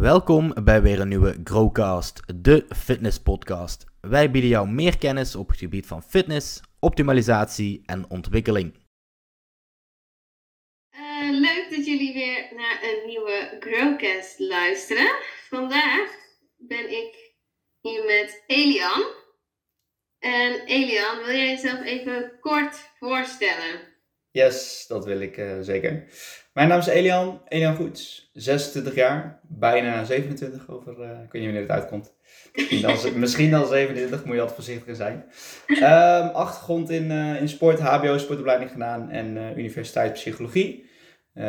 [0.00, 3.84] Welkom bij weer een nieuwe Growcast, de fitness podcast.
[4.00, 8.74] Wij bieden jou meer kennis op het gebied van fitness, optimalisatie en ontwikkeling.
[10.94, 15.16] Uh, leuk dat jullie weer naar een nieuwe Growcast luisteren.
[15.48, 16.10] Vandaag
[16.56, 17.34] ben ik
[17.80, 19.04] hier met Elian.
[20.18, 23.80] En Elian, wil jij jezelf even kort voorstellen?
[24.30, 26.08] Yes, dat wil ik uh, zeker.
[26.52, 31.44] Mijn naam is Elian, Elian Goets, 26 jaar, bijna 27 over, uh, ik weet niet
[31.44, 32.14] wanneer het uitkomt.
[32.52, 35.24] Misschien dan, misschien dan 27, moet je altijd voorzichtig zijn.
[35.66, 40.90] Um, achtergrond in, uh, in sport, HBO sportopleiding gedaan en uh, universiteit psychologie.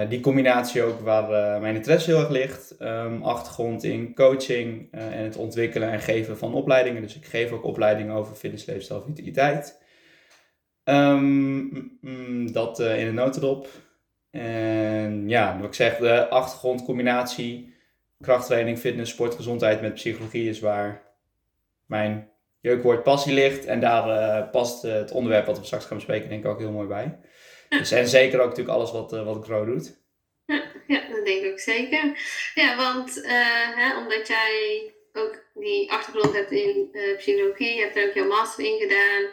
[0.09, 2.75] die combinatie ook waar mijn interesse heel erg ligt.
[2.79, 7.01] Um, achtergrond in coaching en het ontwikkelen en geven van opleidingen.
[7.01, 9.81] Dus ik geef ook opleidingen over fitness, leefstijl, vitaliteit.
[10.83, 13.67] Um, mm, dat in een notendop.
[14.39, 17.75] En ja, wat ik zeg, de achtergrondcombinatie
[18.21, 21.03] krachttraining, fitness, sport, gezondheid met psychologie is waar
[21.85, 23.65] mijn jeukwoord passie ligt.
[23.65, 26.59] En daar uh, past uh, het onderwerp wat we straks gaan bespreken denk ik ook
[26.59, 27.19] heel mooi bij.
[27.69, 30.01] Dus, en zeker ook natuurlijk alles wat, uh, wat Grow doet.
[30.45, 32.19] Ja, ja, dat denk ik ook zeker.
[32.53, 33.21] Ja, want
[33.75, 38.65] hè, omdat jij ook die achtergrond hebt in psychologie, je hebt er ook jouw master
[38.65, 39.29] in gedaan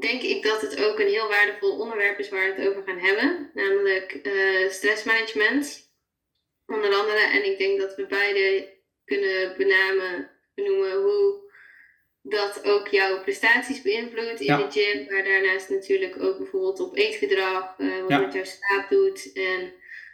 [0.00, 2.98] denk ik dat het ook een heel waardevol onderwerp is waar we het over gaan
[2.98, 3.50] hebben.
[3.54, 5.90] Namelijk uh, stressmanagement,
[6.66, 7.20] onder andere.
[7.20, 8.68] En ik denk dat we beide
[9.04, 11.40] kunnen benamen, benoemen hoe
[12.22, 15.06] dat ook jouw prestaties beïnvloedt in de gym.
[15.10, 18.18] Maar daarnaast natuurlijk ook bijvoorbeeld op eetgedrag, uh, wat ja.
[18.18, 19.72] met jouw slaap doet en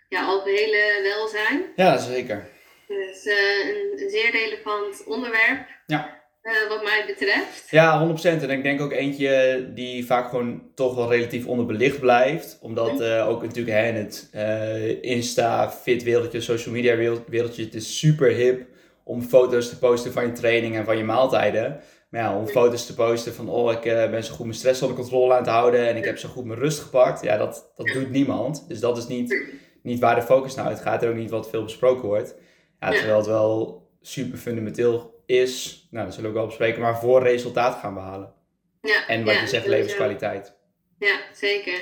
[0.09, 1.73] ja, algehele welzijn.
[1.77, 2.51] Ja, zeker.
[2.87, 5.69] Dus uh, een, een zeer relevant onderwerp.
[5.87, 6.28] Ja.
[6.49, 7.71] Uh, wat mij betreft.
[7.71, 8.23] Ja, 100%.
[8.23, 12.59] En ik denk ook eentje die vaak gewoon toch wel relatief onderbelicht blijft.
[12.61, 17.99] Omdat uh, ook natuurlijk hè, het uh, Insta, fit wereldje, social media wereldje, het is
[17.99, 18.67] super hip
[19.05, 21.81] om foto's te posten van je training en van je maaltijden.
[22.11, 24.97] Maar ja, om foto's te posten van, oh, ik ben zo goed mijn stress onder
[24.97, 27.23] controle aan het houden en ik heb zo goed mijn rust gepakt.
[27.23, 28.65] Ja, dat, dat doet niemand.
[28.69, 29.43] Dus dat is niet,
[29.83, 32.35] niet waar de focus naar uitgaat en ook niet wat veel besproken wordt.
[32.81, 36.99] Ja, terwijl het wel super fundamenteel is, nou dat zullen we ook wel bespreken, maar
[36.99, 38.35] voor resultaat gaan behalen.
[38.83, 40.57] Ja, en wat ja, je zegt, levenskwaliteit.
[40.99, 41.81] Ja, zeker.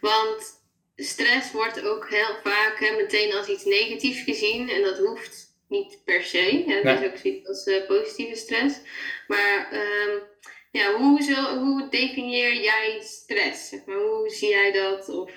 [0.00, 0.62] Want
[0.96, 6.00] stress wordt ook heel vaak hè, meteen als iets negatiefs gezien en dat hoeft niet
[6.04, 6.64] per se.
[6.66, 6.82] Hè.
[6.82, 8.80] Dat is ook zoiets als uh, positieve stress.
[9.26, 10.22] Maar um,
[10.70, 13.68] ja, hoe, zo, hoe definieer jij stress?
[13.68, 15.08] Zeg maar, hoe zie jij dat?
[15.08, 15.30] Of...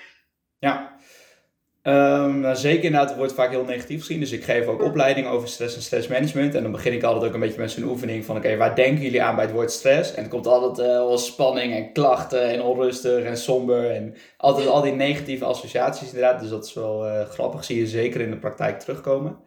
[0.58, 0.97] Ja,
[1.88, 4.20] Um, nou, zeker inderdaad, het wordt vaak heel negatief gezien.
[4.20, 6.54] Dus ik geef ook opleidingen over stress en stressmanagement.
[6.54, 8.36] En dan begin ik altijd ook een beetje met zo'n oefening van...
[8.36, 10.14] Oké, waar denken jullie aan bij het woord stress?
[10.14, 13.90] En er komt altijd uh, wel spanning en klachten en onrustig en somber.
[13.90, 16.40] En altijd al die negatieve associaties inderdaad.
[16.40, 17.64] Dus dat is wel uh, grappig.
[17.64, 19.38] Zie je zeker in de praktijk terugkomen.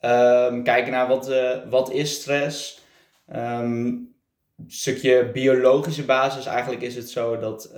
[0.00, 2.82] Um, kijken naar wat, uh, wat is stress?
[3.26, 4.14] Een
[4.66, 6.46] stukje biologische basis.
[6.46, 7.72] Eigenlijk is het zo dat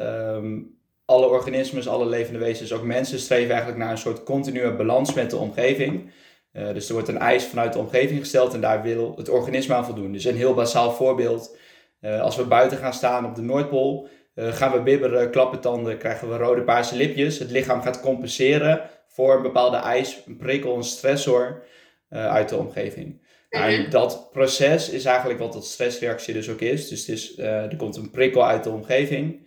[1.06, 5.31] alle organismen, alle levende wezens, ook mensen, streven eigenlijk naar een soort continue balans met
[5.31, 6.11] de omgeving.
[6.53, 9.75] Uh, dus er wordt een eis vanuit de omgeving gesteld en daar wil het organisme
[9.75, 10.12] aan voldoen.
[10.12, 11.56] Dus een heel basaal voorbeeld.
[12.00, 15.99] Uh, als we buiten gaan staan op de Noordpool, uh, gaan we bibberen, klappen tanden,
[15.99, 17.38] krijgen we rode paarse lipjes.
[17.38, 21.62] Het lichaam gaat compenseren voor een bepaalde eis, een prikkel, een stressor
[22.11, 23.25] uit de omgeving.
[23.49, 26.88] En dat proces is eigenlijk wat dat stressreactie dus ook is.
[26.88, 29.45] Dus het is, er komt een prikkel uit de omgeving.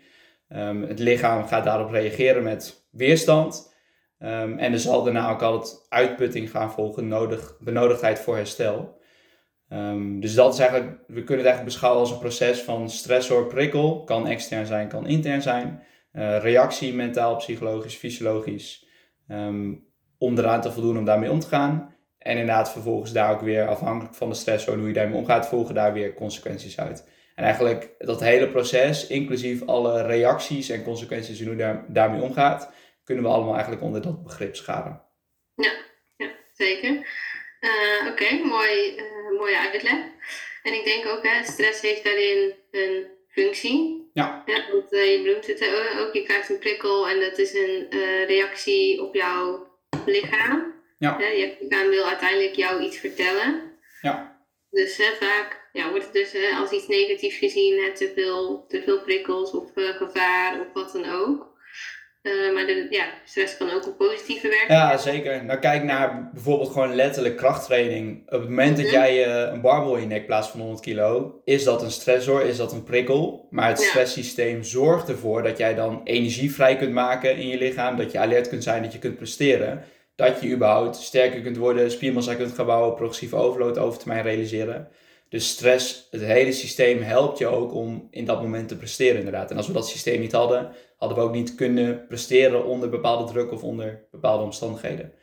[0.50, 3.74] Um, het lichaam gaat daarop reageren met weerstand.
[4.20, 8.98] Um, en er zal daarna ook altijd uitputting gaan volgen, nodig, benodigdheid voor herstel.
[9.70, 13.46] Um, dus dat is eigenlijk, we kunnen het eigenlijk beschouwen als een proces van stressor,
[13.46, 14.04] prikkel.
[14.04, 15.84] Kan extern zijn, kan intern zijn.
[16.14, 18.88] Uh, reactie, mentaal, psychologisch, fysiologisch.
[20.18, 21.96] om eraan te voldoen om daarmee om te gaan.
[22.18, 25.48] En inderdaad vervolgens daar ook weer afhankelijk van de stressor en hoe je daarmee omgaat,
[25.48, 27.08] volgen daar weer consequenties uit.
[27.40, 32.72] En eigenlijk dat hele proces, inclusief alle reacties en consequenties en hoe daar, daarmee omgaat,
[33.04, 35.02] kunnen we allemaal eigenlijk onder dat begrip scharen.
[35.56, 35.72] Ja,
[36.18, 36.92] ja zeker.
[36.92, 40.00] Uh, Oké, okay, mooi, uh, mooie uitleg.
[40.64, 44.10] En ik denk ook, hè, stress heeft daarin een functie.
[44.14, 44.44] Ja.
[44.46, 45.64] ja want uh, je benoemt het
[46.00, 47.88] ook, je krijgt een prikkel en dat is een
[48.28, 49.68] reactie op jouw
[50.06, 50.74] lichaam.
[50.98, 51.20] Ja.
[51.20, 53.78] je lichaam wil uiteindelijk jou iets vertellen.
[54.02, 54.46] Ja.
[54.70, 58.66] Dus hè, vaak ja, wordt het dus uh, als iets negatiefs gezien, hè, te, veel,
[58.68, 61.48] te veel prikkels of uh, gevaar of wat dan ook.
[62.24, 65.46] Uh, maar de, ja, stress kan ook een positieve werking Ja, zeker.
[65.46, 68.22] Nou, kijk naar bijvoorbeeld gewoon letterlijk krachttraining.
[68.26, 68.96] Op het moment dat mhm.
[68.96, 72.58] jij een barbel in je nek plaatst van 100 kilo, is dat een stressor, is
[72.58, 73.48] dat een prikkel.
[73.50, 77.98] Maar het stresssysteem zorgt ervoor dat jij dan energie vrij kunt maken in je lichaam,
[77.98, 79.84] dat je alert kunt zijn, dat je kunt presteren.
[80.16, 84.88] dat je überhaupt sterker kunt worden, spiermassa kunt gaan bouwen, progressieve overload over termijn realiseren.
[85.30, 89.52] Dus stress, het hele systeem helpt je ook om in dat moment te presteren inderdaad.
[89.52, 93.32] En als we dat systeem niet hadden, hadden we ook niet kunnen presteren onder bepaalde
[93.32, 95.14] druk of onder bepaalde omstandigheden.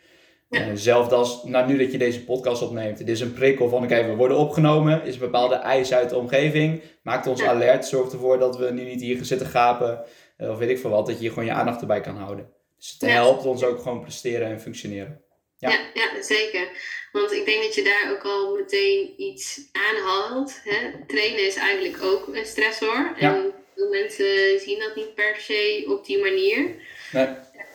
[0.49, 0.69] Ja.
[0.69, 3.85] Uh, zelfs als, nou nu dat je deze podcast opneemt, het is een prikkel van
[3.85, 8.12] oké, we worden opgenomen, is een bepaalde eis uit de omgeving, maakt ons alert, zorgt
[8.12, 10.05] ervoor dat we nu niet hier zitten gapen,
[10.38, 12.49] uh, of weet ik veel wat, dat je gewoon je aandacht erbij kan houden.
[12.76, 15.25] Dus het helpt ons ook gewoon presteren en functioneren.
[15.58, 15.70] Ja.
[15.70, 15.79] ja.
[15.94, 16.69] Ja, zeker.
[17.12, 20.61] Want ik denk dat je daar ook al meteen iets aanhaalt.
[20.64, 21.06] Hè?
[21.06, 23.14] Trainen is eigenlijk ook een stressor.
[23.19, 26.75] En veel mensen zien dat niet per se op die manier.
[27.12, 27.26] Nee.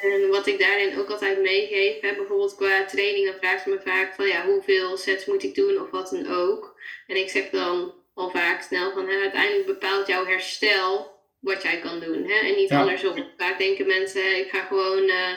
[0.01, 3.91] En wat ik daarin ook altijd meegeef, hè, bijvoorbeeld qua training, dan vragen ze me
[3.91, 6.79] vaak van ja, hoeveel sets moet ik doen of wat dan ook.
[7.07, 11.79] En ik zeg dan al vaak snel van hè, uiteindelijk bepaalt jouw herstel wat jij
[11.79, 12.23] kan doen.
[12.29, 12.47] Hè?
[12.47, 12.79] En niet ja.
[12.79, 13.31] andersom.
[13.37, 15.33] Vaak denken mensen, ik ga gewoon uh,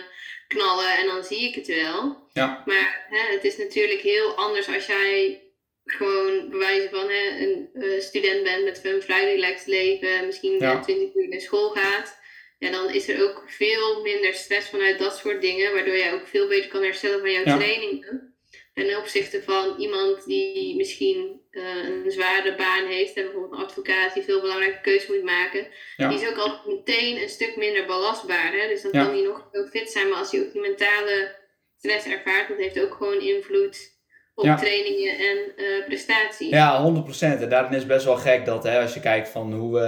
[0.54, 2.28] knallen en dan zie ik het wel.
[2.32, 2.62] Ja.
[2.66, 5.42] Maar hè, het is natuurlijk heel anders als jij
[5.84, 10.80] gewoon bewijzen van hè, een uh, student bent met een vrij relaxed leven, misschien ja.
[10.80, 12.22] 20 uur naar school gaat.
[12.58, 16.26] Ja, dan is er ook veel minder stress vanuit dat soort dingen, waardoor jij ook
[16.26, 17.56] veel beter kan herstellen van jouw ja.
[17.56, 18.34] trainingen.
[18.74, 24.14] Ten opzichte van iemand die misschien uh, een zware baan heeft, en bijvoorbeeld een advocaat
[24.14, 25.66] die veel belangrijke keuzes moet maken,
[25.96, 26.08] ja.
[26.08, 28.52] die is ook al meteen een stuk minder belastbaar.
[28.52, 28.68] Hè?
[28.68, 29.04] Dus dan ja.
[29.04, 31.36] kan hij nog zo fit zijn, maar als hij ook die mentale
[31.76, 33.92] stress ervaart, dat heeft ook gewoon invloed
[34.34, 34.56] op ja.
[34.56, 36.50] trainingen en uh, prestaties.
[36.50, 37.18] Ja, 100%.
[37.20, 39.80] En daarin is best wel gek dat hè, als je kijkt van hoe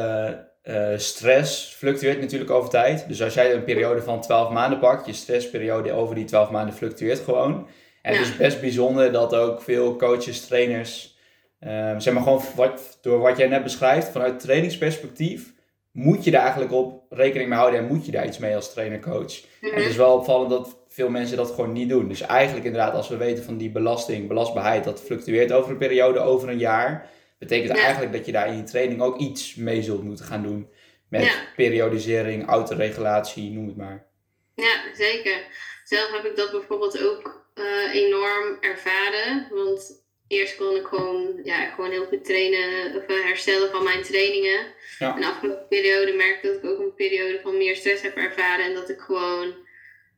[0.65, 3.09] uh, stress fluctueert natuurlijk over tijd.
[3.09, 6.75] Dus als jij een periode van 12 maanden pakt, je stressperiode over die 12 maanden
[6.75, 7.69] fluctueert gewoon.
[8.03, 11.16] En het is best bijzonder dat ook veel coaches, trainers,
[11.61, 15.55] uh, zeg maar gewoon wat, door wat jij net beschrijft, vanuit trainingsperspectief,
[15.93, 18.73] moet je daar eigenlijk op rekening mee houden en moet je daar iets mee als
[18.73, 19.45] trainer-coach.
[19.61, 22.09] En het is wel opvallend dat veel mensen dat gewoon niet doen.
[22.09, 26.19] Dus eigenlijk inderdaad, als we weten van die belasting, belastbaarheid, dat fluctueert over een periode,
[26.19, 30.03] over een jaar, betekent eigenlijk dat je daar in je training ook iets mee zult
[30.03, 30.69] moeten gaan doen.
[31.09, 31.33] Met ja.
[31.57, 34.07] periodisering, autoregulatie, noem het maar.
[34.55, 35.43] Ja, zeker.
[35.85, 39.49] Zelf heb ik dat bijvoorbeeld ook uh, enorm ervaren.
[39.51, 44.67] Want eerst kon ik gewoon, ja, gewoon heel goed trainen of herstellen van mijn trainingen.
[44.99, 45.15] Ja.
[45.15, 48.17] En de afgelopen periode merkte ik dat ik ook een periode van meer stress heb
[48.17, 48.65] ervaren.
[48.65, 49.55] En dat ik gewoon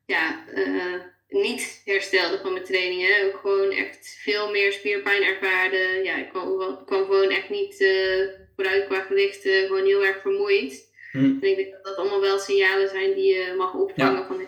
[0.07, 0.95] ja, uh,
[1.29, 3.27] niet herstelde van mijn trainingen.
[3.27, 6.01] Ook gewoon echt veel meer spierpijn ervaarde.
[6.03, 9.67] Ja, ik kwam, kwam gewoon echt niet uh, vooruit qua gewichten.
[9.67, 10.87] Gewoon heel erg vermoeid.
[11.13, 11.19] Hm.
[11.19, 14.21] En ik denk dat dat allemaal wel signalen zijn die je mag opvangen.
[14.21, 14.27] Ja.
[14.27, 14.47] Van,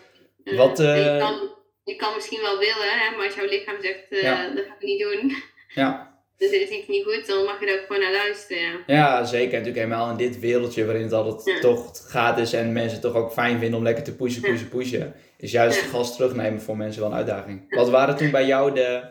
[0.57, 1.51] Wat, je kan,
[1.91, 4.55] je kan misschien wel willen, hè, maar als jouw lichaam zegt, uh, ja.
[4.55, 5.23] dat ga ik niet doen.
[5.75, 6.19] Ja.
[6.37, 8.73] Dus is iets niet goed, dan mag je er ook gewoon naar luisteren.
[8.87, 9.53] Ja, ja zeker.
[9.53, 11.61] En natuurlijk helemaal in dit wereldje waarin het altijd ja.
[11.61, 14.69] toch gaat is en mensen het toch ook fijn vinden om lekker te pushen, pushen,
[14.69, 15.15] pushen.
[15.39, 17.75] Is juist het gas terugnemen voor mensen wel een uitdaging.
[17.75, 19.03] Wat waren toen bij jou de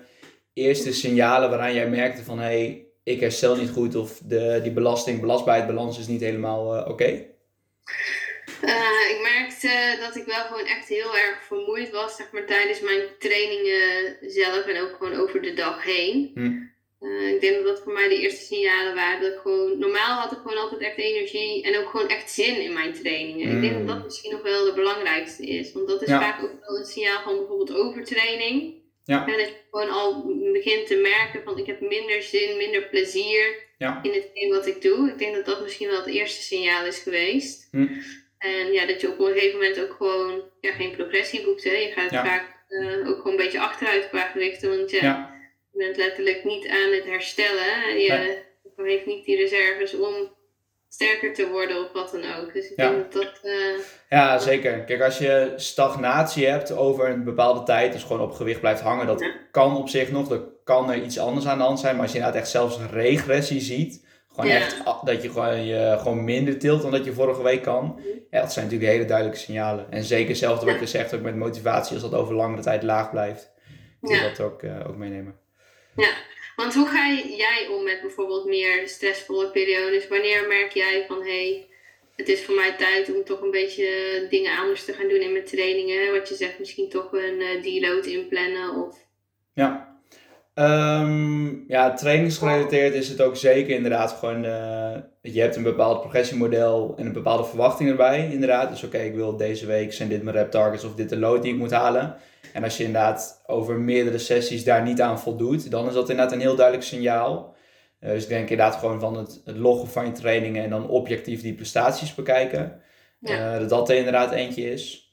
[0.54, 4.72] eerste signalen waaraan jij merkte van hé, hey, ik herstel niet goed of de, die
[4.72, 6.92] belasting, belastbaarheidsbalans is niet helemaal uh, oké?
[6.92, 7.28] Okay?
[8.64, 12.82] Uh, ik merkte dat ik wel gewoon echt heel erg vermoeid was, zeg maar, tijdens
[12.82, 16.32] mijn trainingen zelf en ook gewoon over de dag heen.
[16.34, 16.68] Hm.
[17.00, 19.22] Uh, ik denk dat dat voor mij de eerste signalen waren.
[19.22, 22.62] Dat ik gewoon, normaal had ik gewoon altijd echt energie en ook gewoon echt zin
[22.62, 23.56] in mijn trainingen.
[23.56, 25.74] Ik denk dat dat misschien nog wel de belangrijkste is.
[25.74, 26.22] Want dat is ja.
[26.22, 28.74] vaak ook wel een signaal van bijvoorbeeld overtraining.
[29.04, 29.28] Ja.
[29.28, 33.68] En dat je gewoon al begint te merken van ik heb minder zin, minder plezier
[33.78, 34.00] ja.
[34.04, 35.10] in hetgeen wat ik doe.
[35.10, 37.68] Ik denk dat dat misschien wel het eerste signaal is geweest.
[37.72, 37.88] Hm.
[38.40, 41.64] En ja, dat je op een gegeven moment ook gewoon ja, geen progressie boekt.
[41.64, 41.72] Hè.
[41.72, 44.78] Je gaat vaak uh, ook gewoon een beetje achteruit qua gewichten.
[44.78, 45.36] Want ja,
[45.72, 48.00] je bent letterlijk niet aan het herstellen.
[48.00, 48.44] Je
[48.76, 48.88] nee.
[48.88, 50.38] heeft niet die reserves om
[50.90, 52.54] sterker te worden of wat dan ook.
[52.54, 53.40] Dus ik denk dat dat...
[53.44, 53.54] Uh,
[54.10, 54.84] ja, zeker.
[54.84, 59.08] Kijk, als je stagnatie hebt over een bepaalde tijd, dus gewoon op gewicht blijft hangen,
[59.08, 60.32] dat kan op zich nog.
[60.32, 61.94] Er kan er iets anders aan de hand zijn.
[61.94, 64.08] Maar als je inderdaad echt zelfs een regressie ziet,
[64.40, 68.02] gewoon echt dat je gewoon, je gewoon minder tilt dan dat je vorige week kan.
[68.30, 69.92] Ja, dat zijn natuurlijk hele duidelijke signalen.
[69.92, 73.12] En zeker hetzelfde wat je zegt ook met motivatie, als dat over langere tijd laag
[73.12, 73.52] blijft.
[74.02, 75.40] Moet je dat ook, uh, ook meenemen.
[75.96, 76.14] Ja,
[76.56, 80.08] want hoe ga jij om met bijvoorbeeld meer stressvolle periodes?
[80.08, 81.68] Wanneer merk jij van hé, hey,
[82.16, 83.88] het is voor mij tijd om toch een beetje
[84.30, 86.12] dingen anders te gaan doen in mijn trainingen?
[86.12, 89.08] Wat je zegt, misschien toch een uh, deload inplannen of...
[89.54, 89.89] Ja,
[90.60, 96.94] Um, ja, trainingsgerelateerd is het ook zeker inderdaad gewoon, uh, je hebt een bepaald progressiemodel
[96.98, 98.70] en een bepaalde verwachting erbij inderdaad.
[98.70, 101.42] Dus oké, ik wil deze week zijn dit mijn rep targets of dit de load
[101.42, 102.16] die ik moet halen.
[102.54, 106.34] En als je inderdaad over meerdere sessies daar niet aan voldoet, dan is dat inderdaad
[106.34, 107.56] een heel duidelijk signaal.
[108.02, 110.90] Uh, dus ik denk inderdaad gewoon van het, het, loggen van je trainingen en dan
[110.90, 112.82] objectief die prestaties bekijken.
[113.20, 113.54] Ja.
[113.54, 115.09] Uh, dat dat er inderdaad eentje is.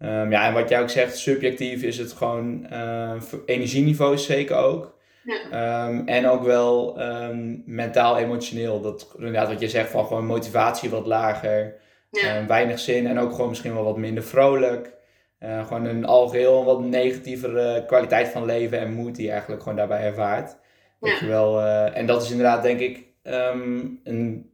[0.00, 4.98] Ehm, ja, en wat jij ook zegt, subjectief is het gewoon uh, energieniveau zeker ook.
[5.24, 5.50] Ja.
[5.50, 8.80] Ehm, en ook wel um, mentaal, emotioneel.
[8.80, 11.78] Dat inderdaad wat je zegt van gewoon motivatie wat lager.
[12.10, 12.46] Ja.
[12.46, 14.94] weinig zin en ook gewoon misschien wel wat minder vrolijk.
[15.40, 19.76] Uh, gewoon een algeheel wat negatievere kwaliteit van leven en moed die je eigenlijk gewoon
[19.78, 20.56] daarbij ervaart.
[21.00, 21.16] Ja.
[21.20, 24.50] je wel, uh, en dat is inderdaad denk ik een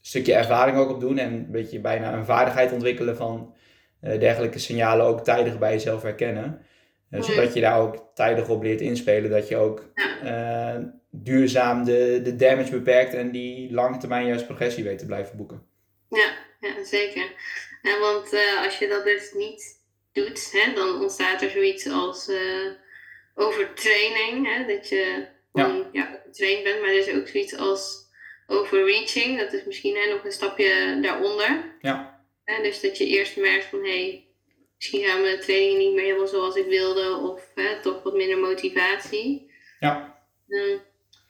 [0.00, 3.54] stukje ervaring ook op doen en een beetje bijna een vaardigheid ontwikkelen van
[4.18, 6.66] dergelijke signalen ook tijdig bij jezelf herkennen.
[7.10, 9.84] Uh, zodat je daar ook tijdig op leert inspelen, dat je ook
[10.24, 10.76] uh,
[11.10, 15.66] duurzaam de, de damage beperkt en die lange termijn juist progressie weet te blijven boeken.
[16.08, 17.32] Ja, ja zeker.
[17.82, 19.80] Ja, want als je dat dus niet
[20.12, 22.30] doet, hè, dan ontstaat er zoiets als
[23.34, 24.54] overtraining.
[24.54, 26.20] Hè, dat je gewoon ja.
[26.24, 28.10] getraind bent, maar er is ook zoiets als
[28.46, 29.38] overreaching.
[29.38, 31.76] Dat is misschien hè, nog een stapje daaronder.
[31.80, 32.15] Ja.
[32.46, 34.26] Dus dat je eerst merkt van hé, hey,
[34.76, 38.38] misschien gaan mijn trainingen niet meer helemaal zoals ik wilde, of hè, toch wat minder
[38.38, 39.50] motivatie.
[39.80, 40.24] Ja.
[40.48, 40.80] Um,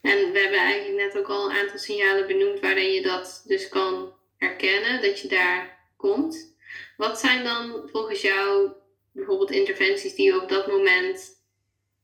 [0.03, 3.69] en we hebben eigenlijk net ook al een aantal signalen benoemd waarin je dat dus
[3.69, 6.57] kan herkennen, dat je daar komt.
[6.97, 8.73] Wat zijn dan volgens jou
[9.13, 11.45] bijvoorbeeld interventies die je op dat moment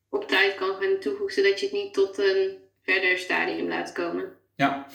[0.09, 4.39] op tijd kan gaan toevoegen, zodat je het niet tot een verder stadium laat komen?
[4.57, 4.87] Ja,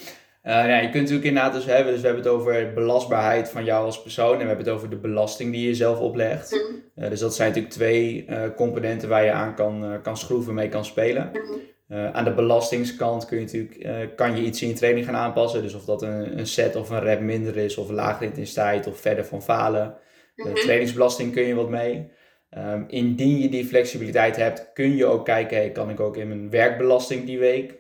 [0.48, 3.64] uh, ja, je kunt natuurlijk inderdaad dus hebben, dus we hebben het over belastbaarheid van
[3.64, 6.52] jou als persoon en we hebben het over de belasting die je zelf oplegt.
[6.52, 7.04] Mhm.
[7.04, 10.70] Uh, dus dat zijn natuurlijk twee uh, componenten waar je aan kan, kan schroeven, mee
[10.70, 11.32] kan spelen.
[11.34, 12.06] Mhm.
[12.14, 15.62] aan de belastingskant kun je natuurlijk, kan je iets in je training gaan aanpassen.
[15.62, 19.00] Dus of dat een, een set of een rep minder is, of lagere intensiteit, of
[19.00, 19.96] verder van falen.
[20.36, 20.54] De mhm.
[20.54, 22.12] trainingsbelasting kun je wat mee.
[22.58, 26.28] Um, indien je die flexibiliteit hebt, kun je ook kijken, hey, kan ik ook in
[26.28, 27.76] mijn werkbelasting die week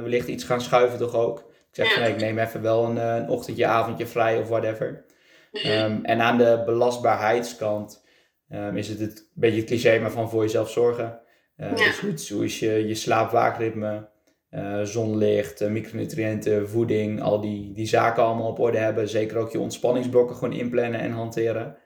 [0.00, 1.49] wellicht iets gaan schuiven toch ook.
[1.70, 4.48] Ik zeg van, nee, ik neem even wel een, eh, een ochtendje, avondje vrij of
[4.48, 5.04] whatever.
[5.52, 8.04] Um, en aan de belastbaarheidskant
[8.48, 11.20] um, is het, het een beetje het cliché, maar van voor jezelf zorgen.
[11.56, 11.92] Uh, ja.
[12.00, 14.08] Dus hoe is je, je slaap-waakritme,
[14.50, 19.08] uh, zonlicht, micronutriënten, voeding, al die, die zaken allemaal op orde hebben.
[19.08, 21.76] Zeker ook je ontspanningsblokken gewoon inplannen en hanteren.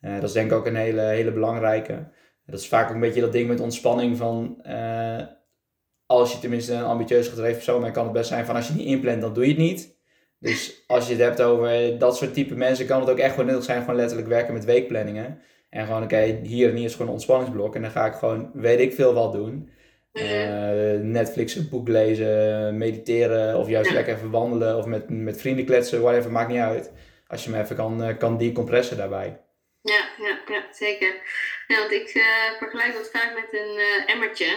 [0.00, 2.08] dat is denk ik ook een hele, hele belangrijke.
[2.46, 4.62] Dat is vaak ook een beetje dat ding met ontspanning van
[6.06, 8.74] als je tenminste een ambitieus gedreven persoon bent, kan het best zijn van als je
[8.74, 9.94] niet inplant, dan doe je het niet.
[10.38, 13.46] Dus als je het hebt over dat soort type mensen, kan het ook echt gewoon
[13.46, 15.42] nuttig zijn, gewoon letterlijk werken met weekplanningen.
[15.70, 17.74] En gewoon, oké, hier en hier is gewoon een ontspanningsblok.
[17.74, 19.70] En dan ga ik gewoon, weet ik veel wat doen.
[20.12, 25.64] Uh, Netflix, een boek lezen, mediteren of juist lekker even wandelen of met, met vrienden
[25.64, 26.92] kletsen, whatever, maakt niet uit.
[27.26, 29.40] Als je me even kan, uh, kan decompressen daarbij.
[29.82, 31.14] Ja, ja, ja zeker.
[31.66, 34.56] Ja, want ik uh, vergelijk dat vaak met een emmertje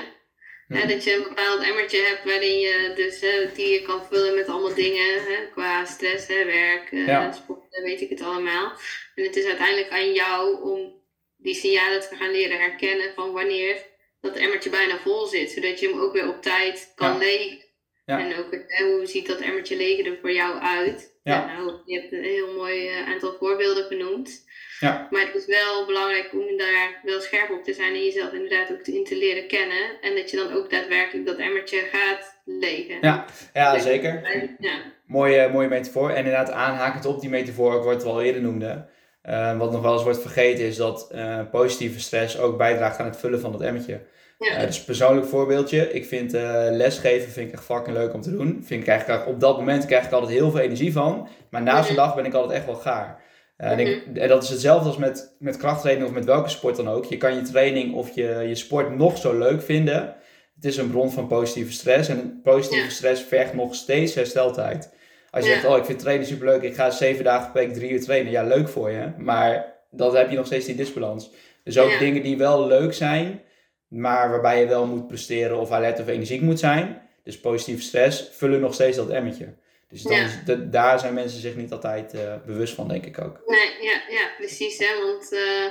[0.70, 3.20] dat je een bepaald emmertje hebt waarin je dus
[3.56, 8.02] die je kan vullen met allemaal dingen hè, qua stress, hè, werk, uh, sport, weet
[8.02, 8.72] ik het allemaal.
[9.16, 11.02] En het is uiteindelijk aan jou om
[11.38, 13.86] die signalen te gaan leren herkennen van wanneer
[14.22, 17.18] dat emmertje bijna vol zit, zodat je hem ook weer op tijd kan ja.
[17.18, 17.68] legen.
[18.06, 21.18] En ook hoe ziet dat emmertje legen er voor jou uit?
[21.24, 21.46] Ja.
[21.46, 24.46] nou, je hebt een heel mooi uh, aantal voorbeelden genoemd.
[24.80, 25.08] Ja.
[25.10, 28.72] Maar het is wel belangrijk om daar wel scherp op te zijn en jezelf inderdaad
[28.72, 30.02] ook in te leren kennen.
[30.02, 32.98] En dat je dan ook daadwerkelijk dat emmertje gaat legen.
[33.02, 34.22] Ja, ja zeker.
[34.60, 34.78] Ja.
[35.06, 36.10] Mooie, mooie metafoor.
[36.10, 38.90] En inderdaad aanhakend op die metafoor, ook wat we al eerder noemden.
[39.30, 43.06] Uh, wat nog wel eens wordt vergeten is dat uh, positieve stress ook bijdraagt aan
[43.06, 44.02] het vullen van dat emmertje.
[44.38, 44.60] Ja.
[44.60, 45.94] Uh, dus persoonlijk voorbeeldje.
[45.94, 46.32] Ik vind
[46.72, 48.62] lesgeven vind ik echt fucking leuk om te doen.
[48.64, 51.28] Vind ik eigenlijk, op dat moment krijg ik altijd heel veel energie van.
[51.50, 53.22] Maar na zo'n dag ben ik altijd echt wel gaar.
[53.60, 54.18] En, ik, mhm.
[54.18, 57.06] en, dat is hetzelfde als met, met krachttraining of met welke sport dan ook.
[57.06, 60.16] Je kan je training of je, je sport nog zo leuk vinden.
[60.56, 62.10] Het is een bron van positieve stress.
[62.10, 64.94] En positieve stress vergt nog steeds hersteltijd.
[65.32, 67.92] Als je zegt, oh ik vind trainen superleuk, ik ga zeven dagen per week drie
[67.92, 68.32] uur trainen.
[68.32, 69.12] Ja, leuk voor je.
[69.18, 71.32] Maar dan heb je nog steeds die disbalans.
[71.64, 73.42] Dus ook dingen die wel leuk zijn,
[73.88, 77.02] maar waarbij je wel moet presteren of alert of energiek moet zijn.
[77.24, 79.54] Dus positieve stress vullen nog steeds dat emmetje.
[79.90, 83.42] Dus dan daar zijn mensen zich niet altijd uh, bewust van, denk ik ook.
[83.46, 84.78] Nee, ja, ja precies.
[84.78, 85.02] Hè?
[85.04, 85.66] Want uh,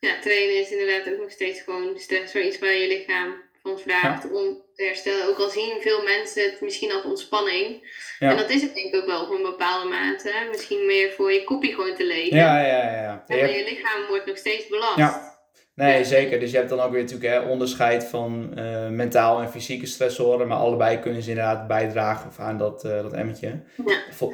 [0.00, 3.78] ja, trainen is inderdaad ook nog steeds gewoon stress voor iets waar je lichaam van
[3.78, 5.28] vraagt om te herstellen.
[5.28, 7.90] Ook al zien veel mensen het misschien als ontspanning.
[8.18, 8.30] Ja.
[8.30, 10.32] En dat is het denk ik ook wel voor een bepaalde mate.
[10.50, 12.36] Misschien meer voor je kopie gewoon te leven.
[12.36, 13.24] Ja, ja, ja.
[13.26, 13.36] ja.
[13.36, 15.31] En je lichaam wordt nog steeds belast.
[15.74, 15.84] Ja.
[15.84, 16.40] Nee, zeker.
[16.40, 20.48] Dus je hebt dan ook weer natuurlijk hè, onderscheid van uh, mentaal en fysieke stressoren.
[20.48, 23.60] Maar allebei kunnen ze inderdaad bijdragen aan dat, uh, dat emmetje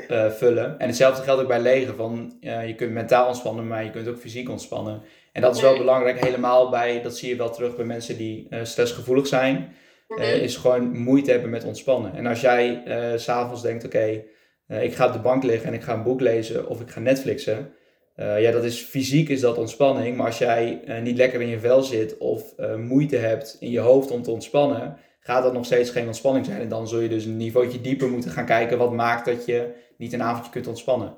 [0.08, 0.78] uh, vullen.
[0.78, 1.94] En hetzelfde geldt ook bij leger.
[1.94, 5.02] Van, je kunt mentaal ontspannen, maar je kunt ook fysiek ontspannen.
[5.32, 8.48] En dat is wel belangrijk, helemaal bij, dat zie je wel terug bij mensen die
[8.62, 9.72] stressgevoelig zijn.
[10.08, 10.22] Mhm.
[10.22, 12.14] is gewoon moeite hebben met ontspannen.
[12.14, 12.82] En als jij
[13.16, 14.24] s s'avonds denkt, oké,
[14.68, 17.00] ik ga op de bank liggen en ik ga een boek lezen of ik ga
[17.00, 17.72] Netflixen
[18.20, 20.16] Uh, ja, dat is fysiek is dat ontspanning.
[20.16, 23.70] Maar als jij uh, niet lekker in je vel zit of uh, moeite hebt in
[23.70, 26.60] je hoofd om te ontspannen, gaat dat nog steeds geen ontspanning zijn.
[26.60, 29.68] En dan zul je dus een niveautje dieper moeten gaan kijken wat maakt dat je
[29.96, 31.16] niet een avondje kunt ontspannen.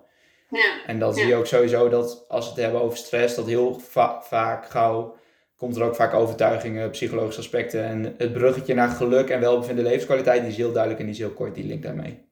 [0.50, 0.80] Ja.
[0.86, 1.14] En dan Ja.
[1.14, 4.66] zie je ook sowieso dat als we het hebben over stress, dat heel va- vaak
[4.70, 5.16] gauw
[5.56, 7.84] komt er ook vaak overtuigingen, psychologische aspecten.
[7.84, 11.20] En het bruggetje naar geluk en welbevinden levenskwaliteit, die is heel duidelijk en die is
[11.20, 12.28] heel kort, die link daarmee.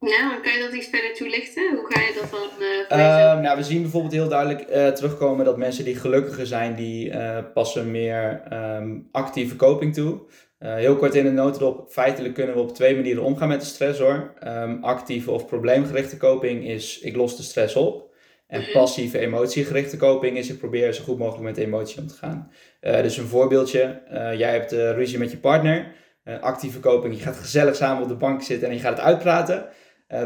[0.00, 1.76] Ja, maar kan je dat iets verder toelichten?
[1.76, 2.98] Hoe ga je dat dan?
[2.98, 7.10] Ehm, nou, we zien bijvoorbeeld heel duidelijk eh, terugkomen dat mensen die gelukkiger zijn, die
[7.10, 10.20] eh, passen meer ehm, actieve coping toe.
[10.58, 14.00] Heel kort in de notendop, feitelijk kunnen we op twee manieren omgaan met de stress
[14.00, 14.32] hoor.
[14.40, 18.14] Ehm, actieve of probleemgerichte coping is ik los de stress op.
[18.46, 18.72] En Mhm.
[18.72, 22.50] passieve emotiegerichte coping is ik probeer zo goed mogelijk met de emotie om te gaan.
[22.80, 24.02] Dus een voorbeeldje,
[24.36, 25.92] jij hebt ruzie met je partner.
[26.40, 29.68] Actieve coping, je gaat gezellig samen op de bank zitten en je gaat het uitpraten.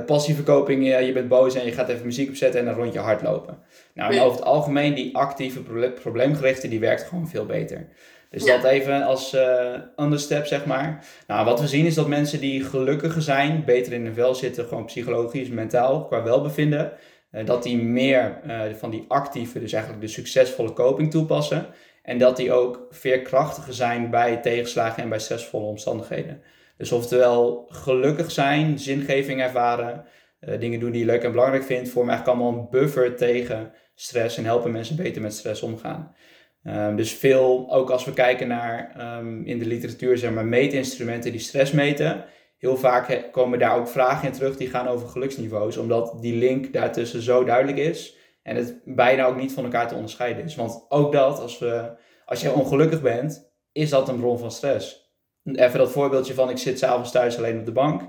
[0.07, 2.99] Passieve coping, ja, je bent boos en je gaat even muziek opzetten en een rondje
[2.99, 3.59] hardlopen.
[3.95, 7.87] Nou, en over het algemeen, die actieve proble- probleemgerichte, die werkt gewoon veel beter.
[8.31, 8.57] Dus Ja.
[8.57, 11.05] dat even als eh understep, zeg maar.
[11.27, 14.65] Nou, wat we zien is dat mensen die gelukkiger zijn, beter in hun vel zitten,
[14.67, 16.93] gewoon psychologisch, mentaal, qua welbevinden,
[17.31, 18.41] eh, dat die meer
[18.79, 21.67] van die actieve, dus eigenlijk de succesvolle coping toepassen.
[22.03, 26.43] En dat die ook veerkrachtiger zijn bij tegenslagen en bij stressvolle omstandigheden.
[26.83, 30.05] Dus oftewel gelukkig zijn, zingeving ervaren,
[30.41, 33.73] eh, dingen doen die je leuk en belangrijk vindt, vormen eigenlijk allemaal een buffer tegen
[33.95, 36.15] stress en helpen mensen beter met stress omgaan.
[36.63, 41.31] Ehm, dus veel, ook als we kijken naar ehm, in de literatuur, zeg maar, meetinstrumenten
[41.31, 42.25] die stress meten,
[42.59, 46.73] heel vaak komen daar ook vragen in terug die gaan over geluksniveaus, omdat die link
[46.73, 50.55] daartussen zo duidelijk is en het bijna ook niet van elkaar te onderscheiden is.
[50.55, 51.91] Want ook dat, als, we,
[52.25, 55.02] als jij ongelukkig bent, is dat een bron van stress.
[55.45, 58.03] Even dat voorbeeldje van ik zit s'avonds thuis alleen op de bank.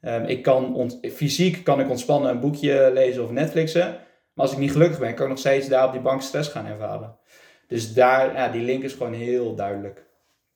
[0.00, 3.90] Ehm, ik kan ont- fysiek kan ik ontspannen een boekje lezen of Netflixen.
[4.34, 6.48] Maar als ik niet gelukkig ben, kan ik nog steeds daar op die bank stress
[6.50, 7.18] gaan ervaren.
[7.68, 10.04] Dus daar, ja, die link is gewoon heel duidelijk.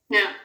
[0.07, 0.35] Ja.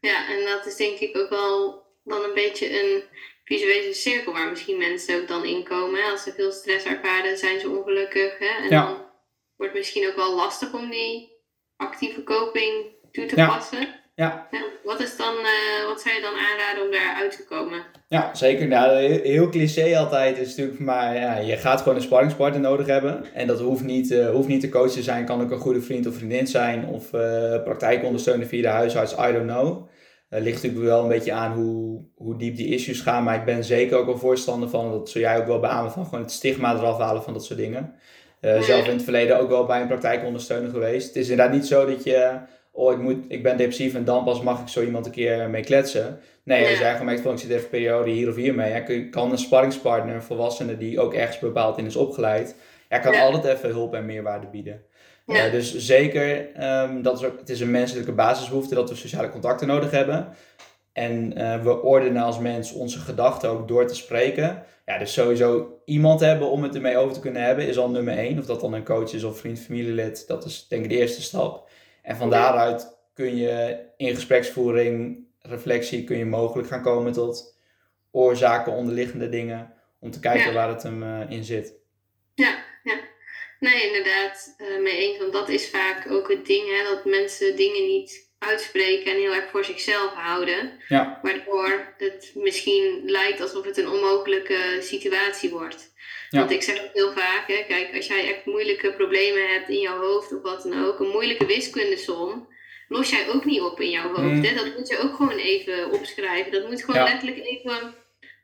[0.00, 3.02] ja, en dat is denk ik ook wel dan een beetje een
[3.44, 6.02] visuele cirkel waar misschien mensen ook dan in komen.
[6.02, 6.10] hè.
[6.10, 8.38] Als ze veel stress ervaren, zijn ze ongelukkig.
[8.38, 8.62] Hè?
[8.62, 8.84] En Ja.
[8.84, 8.94] dan
[9.56, 11.32] wordt het misschien ook wel lastig om die
[11.76, 13.46] actieve coping toe te Ja.
[13.46, 14.02] passen.
[14.16, 14.48] Ja.
[14.50, 17.82] Ja, Wat, is dan, eh, wat zou je dan aanraden om daar uit te komen?
[18.08, 18.66] Ja, zeker.
[18.66, 23.24] Nou, heel, cliché altijd is natuurlijk, maar ja, je gaat gewoon een sparringspartner nodig hebben.
[23.34, 25.80] En dat hoeft niet, eh, hoeft niet de coach te zijn, kan ook een goede
[25.80, 26.86] vriend of vriendin zijn.
[26.86, 29.88] Of eh praktijkondersteuner via de huisarts, I don't know.
[30.28, 33.24] Het ligt natuurlijk wel een beetje aan hoe, hoe diep die issues gaan.
[33.24, 36.04] Maar ik ben zeker ook wel voorstander van, dat zul jij ook wel beamen, van
[36.04, 37.94] gewoon het stigma eraf halen van dat soort dingen.
[38.40, 41.06] Zelf in het verleden ook wel bij een praktijkondersteuner geweest.
[41.06, 42.38] Het is inderdaad niet zo dat je,
[42.76, 45.50] oh ik, moet, ik ben depressief en dan pas mag ik zo iemand een keer
[45.50, 46.20] mee kletsen.
[46.44, 46.78] Nee, Ja.
[46.78, 48.70] jij gemerkt van ik zit even een periode hier of hier mee.
[48.72, 52.56] Ja, kan een sparringspartner, een volwassene die ook ergens bepaald in is opgeleid.
[52.88, 53.22] Ja, kan Ja.
[53.24, 54.82] altijd even hulp en meerwaarde bieden.
[55.26, 55.44] Ja.
[55.46, 59.30] Eh, dus zeker, ehm, dat is ook, het is een menselijke basisbehoefte dat we sociale
[59.30, 60.28] contacten nodig hebben.
[60.92, 64.62] En eh, we ordenen als mens onze gedachten ook door te spreken.
[64.86, 68.18] Ja, dus sowieso iemand hebben om het ermee over te kunnen hebben is al nummer
[68.18, 68.38] één.
[68.38, 71.22] Of dat dan een coach is of vriend, familielid, dat is denk ik de eerste
[71.22, 71.63] stap.
[72.04, 77.56] En van daaruit kun je in gespreksvoering, reflectie, kun je mogelijk gaan komen tot
[78.10, 79.72] oorzaken, onderliggende dingen.
[80.00, 80.52] Om te kijken Ja.
[80.52, 81.74] waar het hem eh, in zit.
[82.34, 82.98] Ja, ja.
[83.60, 85.18] Nee, inderdaad, eh mee eens.
[85.18, 89.34] Want dat is vaak ook het ding, hè, dat mensen dingen niet uitspreken en heel
[89.34, 90.72] erg voor zichzelf houden.
[90.88, 91.18] Ja.
[91.22, 95.92] Waardoor het misschien lijkt alsof het een onmogelijke situatie wordt.
[96.34, 96.40] Ja.
[96.40, 99.80] Want ik zeg ook heel vaak, hè, kijk, als jij echt moeilijke problemen hebt in
[99.80, 102.48] jouw hoofd of wat dan ook, een moeilijke wiskundesom,
[102.88, 104.18] los jij ook niet op in jouw hoofd.
[104.34, 104.44] Mm.
[104.44, 104.54] Hè?
[104.54, 106.52] Dat moet je ook gewoon even opschrijven.
[106.52, 107.06] Dat moet gewoon Ja.
[107.10, 107.94] letterlijk even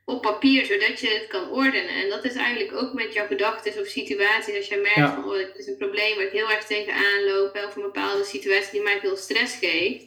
[0.05, 1.89] op papier, zodat je het kan ordenen.
[1.89, 4.55] En dat is eigenlijk ook met jouw gedachten of situaties.
[4.55, 5.13] Als jij merkt Ja.
[5.13, 7.81] van, oh, dit is een probleem waar ik heel erg tegenaan loop, hè, of een
[7.81, 10.05] bepaalde situatie die mij veel stress geeft.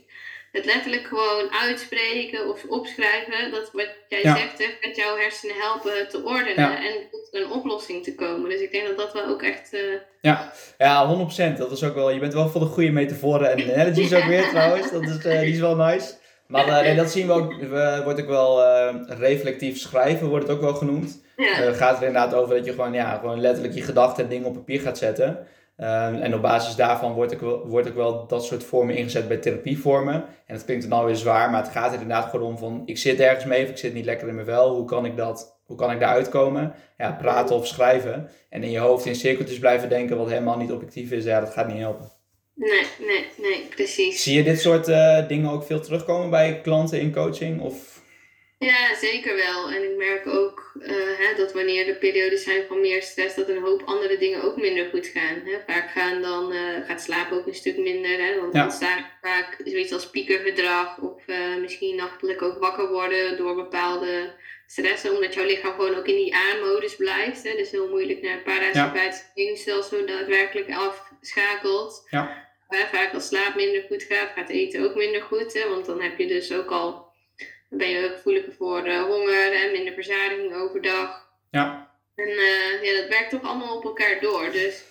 [0.54, 4.36] Het letterlijk gewoon uitspreken of opschrijven, dat wat jij Ja.
[4.36, 6.76] zegt, hè, gaat jouw hersenen helpen te ordenen Ja.
[6.76, 8.50] en tot een oplossing te komen.
[8.50, 9.72] Dus ik denk dat dat wel ook echt...
[9.72, 9.80] eh,
[10.20, 11.58] Ja, ja 100%.
[11.58, 14.48] Dat is ook wel, je bent wel voor de goede metaforen en analogies ook weer
[14.54, 14.90] trouwens.
[14.90, 16.12] Dat is, eh, die is wel nice.
[16.46, 20.46] Maar eh, nee, dat zien we ook, we, wordt ook wel eh, reflectief schrijven, wordt
[20.46, 21.22] het ook wel genoemd.
[21.36, 21.62] ja.
[21.62, 24.46] Eh, gaat er inderdaad over dat je gewoon, ja, gewoon letterlijk je gedachten en dingen
[24.46, 25.46] op papier gaat zetten.
[25.76, 29.28] Ehm, en op basis daarvan wordt ook, wel, wordt ook wel dat soort vormen ingezet
[29.28, 30.24] bij therapievormen.
[30.46, 32.82] En dat klinkt dan alweer zwaar, maar het gaat er inderdaad gewoon om van...
[32.84, 34.74] ik zit ergens mee of ik zit niet lekker in mijn vel.
[34.74, 36.74] Hoe kan ik, dat, hoe kan ik daar uitkomen?
[36.98, 38.30] Ja, praten of schrijven.
[38.48, 41.24] En in je hoofd in cirkeltjes blijven denken wat helemaal niet objectief is.
[41.24, 42.10] Ja, dat gaat niet helpen.
[42.54, 44.22] Nee, nee, nee, precies.
[44.22, 47.60] Zie je dit soort eh, dingen ook veel terugkomen bij klanten in coaching?
[47.60, 48.02] Of...
[48.64, 49.70] Ja, zeker wel.
[49.70, 53.48] En ik merk ook uh, hè, dat wanneer er periodes zijn van meer stress, dat
[53.48, 55.40] een hoop andere dingen ook minder goed gaan.
[55.44, 55.59] Hè.
[55.66, 58.24] Vaak gaan dan, uh, gaat slapen ook een stuk minder.
[58.24, 63.37] Hè, want dan staat vaak zoiets als piekergedrag of uh, misschien nachtelijk ook wakker worden
[63.37, 64.33] door bepaalde
[64.66, 67.42] stressen, omdat jouw lichaam gewoon ook in die aanmodus blijft.
[67.42, 67.57] Hè.
[67.57, 70.07] Dus heel moeilijk naar het parasympathische ja.
[70.07, 72.07] daadwerkelijk afschakelt.
[72.11, 72.53] Ja.
[72.68, 75.53] vaak als slaap minder goed gaat, gaat eten ook minder goed.
[75.53, 77.03] Hè, want dan heb je dus ook al
[77.68, 81.29] ben je gevoeliger voor uh, honger en minder verzadiging overdag.
[81.50, 81.92] Ja.
[82.14, 84.50] En uh, ja, dat werkt toch allemaal op elkaar door.
[84.53, 84.85] Dus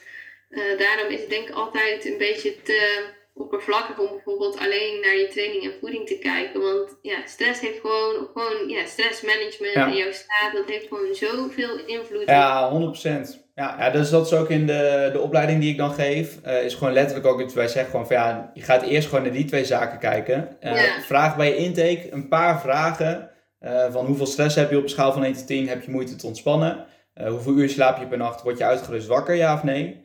[0.50, 5.15] uh, daarom is het denk ik altijd een beetje te oppervlakkig om bijvoorbeeld alleen naar
[5.15, 6.62] je training en voeding te kijken.
[6.62, 9.88] Want ja, stress heeft gewoon, gewoon ja, stressmanagement ja.
[9.88, 12.24] en jouw staat, dat heeft gewoon zoveel invloed.
[12.26, 13.41] Ja, 100%.
[13.56, 16.63] Ja, ja, dus dat is ook in de, de opleiding die ik dan geef, uh,
[16.63, 19.34] is gewoon letterlijk ook iets, wij zeggen gewoon van ja, je gaat eerst gewoon naar
[19.34, 20.58] die twee zaken kijken.
[20.62, 21.02] Uh, ja.
[21.02, 23.30] Vraag bij je intake een paar vragen
[23.62, 25.91] uh, van hoeveel stress heb je op een schaal van 1 tot 10, heb je
[25.91, 26.86] moeite te ontspannen?
[27.28, 30.03] hoeveel uur slaap je per nacht, word je uitgerust wakker, ja of nee?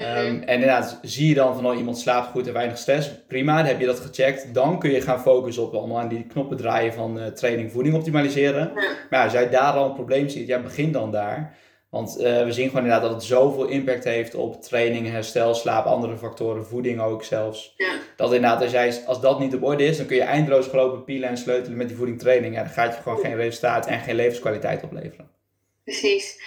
[0.00, 3.56] Um, en inderdaad, zie je dan van oh, iemand slaapt goed en weinig stress, prima,
[3.56, 4.54] dan heb je dat gecheckt.
[4.54, 8.72] Dan kun je gaan focussen op allemaal aan die knoppen draaien van training, voeding optimaliseren.
[8.74, 11.56] Maar ja, als jij daar al een probleem ziet, ja, begin dan daar.
[11.90, 15.84] Want uh, we zien gewoon inderdaad dat het zoveel impact heeft op training, herstel, slaap,
[15.84, 17.74] andere factoren, voeding ook zelfs.
[17.76, 17.92] Ja.
[18.16, 21.04] Dat inderdaad, als, jij, als dat niet op orde is, dan kun je eindeloos gelopen
[21.04, 22.54] pielen en sleutelen met die voedingtraining.
[22.54, 25.28] Ja, dan gaat je gewoon geen resultaat en geen levenskwaliteit opleveren.
[25.84, 26.40] Precies.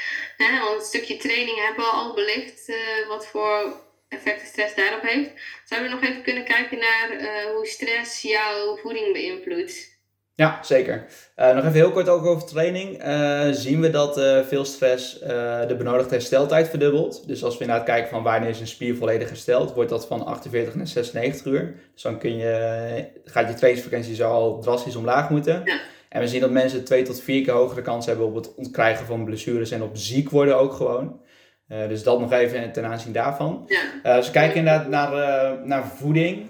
[0.51, 5.31] Want een stukje training hebben we al belicht uh, wat voor effecten stress daarop heeft.
[5.65, 9.91] Zouden we nog even kunnen kijken naar uh, hoe stress jouw voeding beïnvloedt?
[10.35, 11.05] Ja, zeker.
[11.35, 13.05] Uh, nog even heel kort ook over training.
[13.05, 15.19] Uh, zien we dat uh, veel stress
[15.67, 17.27] de benodigde hersteltijd verdubbelt.
[17.27, 20.25] Dus als we inderdaad kijken van wanneer is een spier volledig hersteld, wordt dat van
[20.25, 21.75] 48 naar 96 uur.
[21.93, 25.61] Dus dan kun je, gaat je trainingsfrequentie zo al drastisch omlaag moeten.
[25.65, 25.79] Ja.
[26.13, 29.05] En we zien dat mensen twee tot vier keer hogere kans hebben op het ontkrijgen
[29.05, 31.21] van blessures en op ziek worden ook gewoon.
[31.67, 33.69] dus dat nog even ten aanzien daarvan.
[34.03, 34.15] Ja.
[34.15, 36.49] als we kijken inderdaad naar, naar voeding,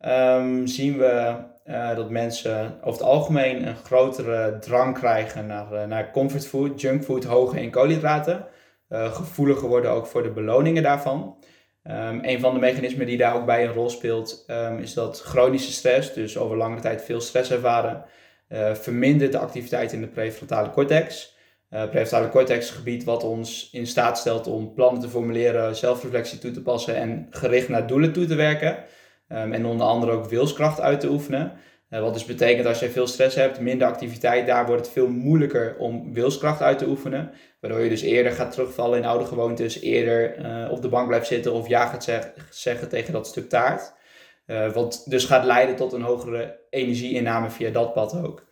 [0.00, 1.34] um, zien we
[1.70, 7.24] uh, dat mensen over het algemeen een grotere drang krijgen naar, uh, naar comfortfood, junkfood,
[7.24, 8.46] hoge in koolhydraten.
[8.88, 11.36] Uh, gevoeliger worden ook voor de beloningen daarvan.
[11.84, 15.20] Um, een van de mechanismen die daar ook bij een rol speelt, um, is dat
[15.20, 18.04] chronische stress, dus over lange tijd veel stress ervaren,
[18.72, 21.36] vermindert de activiteit in de prefrontale cortex.
[21.68, 26.62] prefrontale cortex gebied wat ons in staat stelt om plannen te formuleren, zelfreflectie toe te
[26.62, 28.84] passen en gericht naar doelen toe te werken.
[29.32, 31.52] Um, en onder andere ook wilskracht uit te oefenen.
[31.90, 35.08] Uh, wat dus betekent als je veel stress hebt, minder activiteit, daar wordt het veel
[35.08, 37.30] moeilijker om wilskracht uit te oefenen.
[37.60, 40.34] Waardoor je dus eerder gaat terugvallen in oude gewoontes, eerder
[40.70, 43.92] op de bank blijft zitten of ja gaat zeg zeggen tegen dat stuk taart.
[44.50, 48.48] Uh, wat dus gaat leiden tot een hogere energieinname via dat pad ook.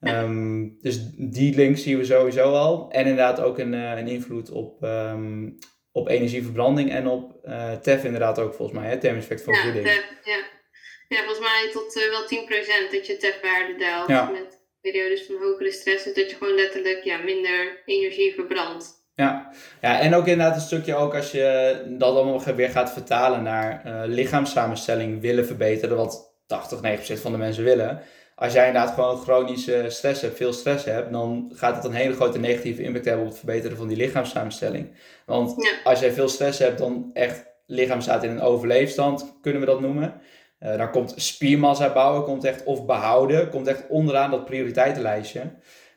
[0.00, 2.90] Um, dus die link zien we sowieso al.
[2.90, 5.58] En inderdaad ook een, een invloed op, um,
[5.92, 9.86] op energieverbranding en op uh, TEF inderdaad ook volgens mij, het effect van ja, voeding.
[9.86, 10.44] Tef, ja.
[11.08, 12.22] ja, volgens mij tot uh, wel
[12.88, 14.30] 10% dat je TEF-waarde daalt ja.
[14.30, 16.04] met periodes van hogere stress.
[16.04, 18.95] Dus dat je gewoon letterlijk ja, minder energie verbrandt.
[19.16, 19.50] Ja.
[19.80, 23.82] ja, en ook inderdaad een stukje ook als je dat allemaal weer gaat vertalen naar
[23.86, 26.80] uh, lichaamssamenstelling willen verbeteren, wat 80,
[27.16, 28.02] 90% van de mensen willen
[28.36, 32.14] als jij inderdaad gewoon chronische stress hebt, veel stress hebt, dan gaat het een hele
[32.14, 34.94] grote negatieve impact hebben op het verbeteren van die lichaamssamenstelling.
[35.26, 35.90] Want Ja.
[35.90, 39.80] als jij veel stress hebt, dan echt lichaam staat in een overleefstand, kunnen we dat
[39.80, 40.14] noemen.
[40.58, 45.40] Eh, dan komt spiermassa bouwen, komt echt, of behouden, komt echt onderaan dat prioriteitenlijstje.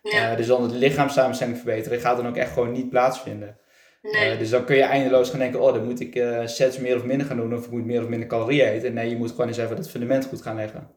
[0.02, 0.32] Ja.
[0.32, 3.58] Eh, dus dan het lichaamssamenstelling verbeteren gaat dan ook echt gewoon niet plaatsvinden.
[4.02, 4.32] nee.
[4.32, 6.96] Eh, dus dan kun je eindeloos gaan denken, oh dan moet ik eh, sets meer
[6.96, 8.94] of minder gaan doen, of ik moet meer of minder calorieën eten.
[8.94, 10.96] Nee, je moet gewoon eens even dat fundament goed gaan leggen.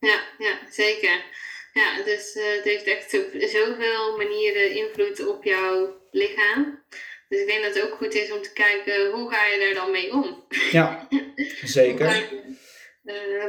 [0.00, 1.24] Ja, ja, zeker.
[1.72, 6.84] Ja, dus het heeft echt op zoveel manieren invloed op jouw lichaam.
[7.28, 9.74] Dus ik denk dat het ook goed is om te kijken hoe ga je er
[9.74, 10.44] dan mee om.
[10.70, 11.08] Ja,
[11.78, 12.28] zeker.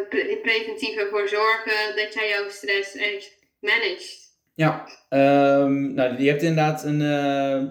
[0.09, 4.22] pre- preventief ervoor zorgen dat jij jouw stress echt managt.
[4.55, 7.01] Ja, ehm, nou, je hebt inderdaad een.
[7.01, 7.61] eh,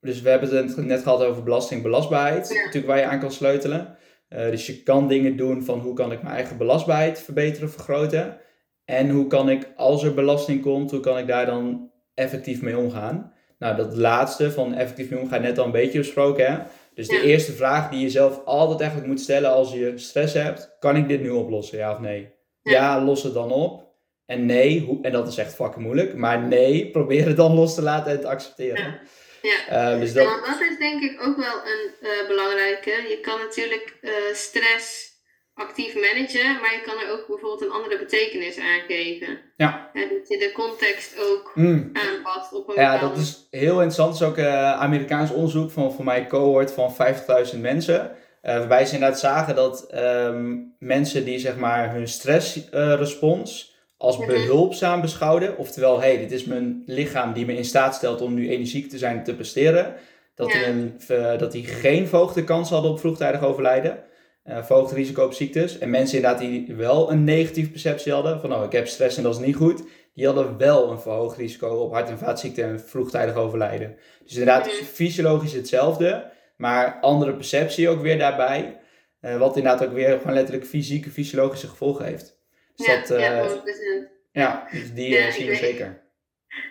[0.00, 2.48] dus we hebben het net gehad over belasting, belastbaarheid.
[2.48, 2.54] Ja.
[2.54, 3.96] Natuurlijk waar je aan kan sleutelen.
[4.28, 8.36] Eh, dus je kan dingen doen van hoe kan ik mijn eigen belastbaarheid verbeteren, vergroten.
[8.84, 12.78] En hoe kan ik, als er belasting komt, hoe kan ik daar dan effectief mee
[12.78, 13.32] omgaan?
[13.58, 16.52] Nou, dat laatste van effectief mee omgaan, net al een beetje besproken.
[16.52, 16.58] Hè?
[16.94, 20.76] Dus de eerste vraag die je zelf altijd eigenlijk moet stellen als je stress hebt:
[20.78, 22.32] kan ik dit nu oplossen, ja of nee?
[22.62, 22.72] Ja.
[22.72, 23.83] Ja, los het dan op.
[24.26, 26.14] En nee, hoe, en dat is echt fucking moeilijk.
[26.14, 29.00] Maar nee, probeer het dan los te laten en te accepteren.
[29.42, 29.92] Ja.
[29.92, 32.90] Eh, dus Ja, dat, want dat is denk ik ook wel een eh, belangrijke.
[32.90, 35.12] Je kan natuurlijk eh, stress
[35.54, 39.38] actief managen, maar je kan er ook bijvoorbeeld een andere betekenis aan geven.
[39.56, 39.90] Ja.
[39.92, 41.90] En dat je de context ook Mm.
[41.92, 44.18] aanpast op een Ja, bepaalde- dat is heel interessant.
[44.18, 48.16] Dat is ook eh, Amerikaans onderzoek van voor mij een cohort van 50.000 mensen.
[48.42, 53.73] eh, waarbij ze inderdaad zagen dat ehm, mensen die zeg maar hun stressrespons
[54.04, 55.58] als behulpzaam beschouwden.
[55.58, 58.98] Oftewel, hey, dit is mijn lichaam die me in staat stelt om nu energiek te
[58.98, 59.94] zijn te presteren.
[60.34, 60.66] Dat, die Ja.
[60.68, 63.98] een, eh, dat die geen verhoogde kans hadden op vroegtijdig overlijden.
[64.44, 65.78] eh verhoogd risico op ziektes.
[65.78, 68.40] En mensen inderdaad die wel een negatieve perceptie hadden.
[68.40, 69.82] Van oh, ik heb stress en dat is niet goed.
[70.14, 73.96] Die hadden wel een verhoogd risico op hart- en vaatziekten en vroegtijdig overlijden.
[74.24, 76.30] Dus inderdaad, fysiologisch hetzelfde.
[76.56, 78.78] Maar andere perceptie ook weer daarbij.
[79.20, 82.33] eh, wat inderdaad ook weer gewoon letterlijk fysieke, fysiologische gevolgen heeft.
[82.76, 84.08] Dus ja, dat, eh, ja, 100%.
[84.32, 86.02] ja, dus die Ja, eh, zien we zeker.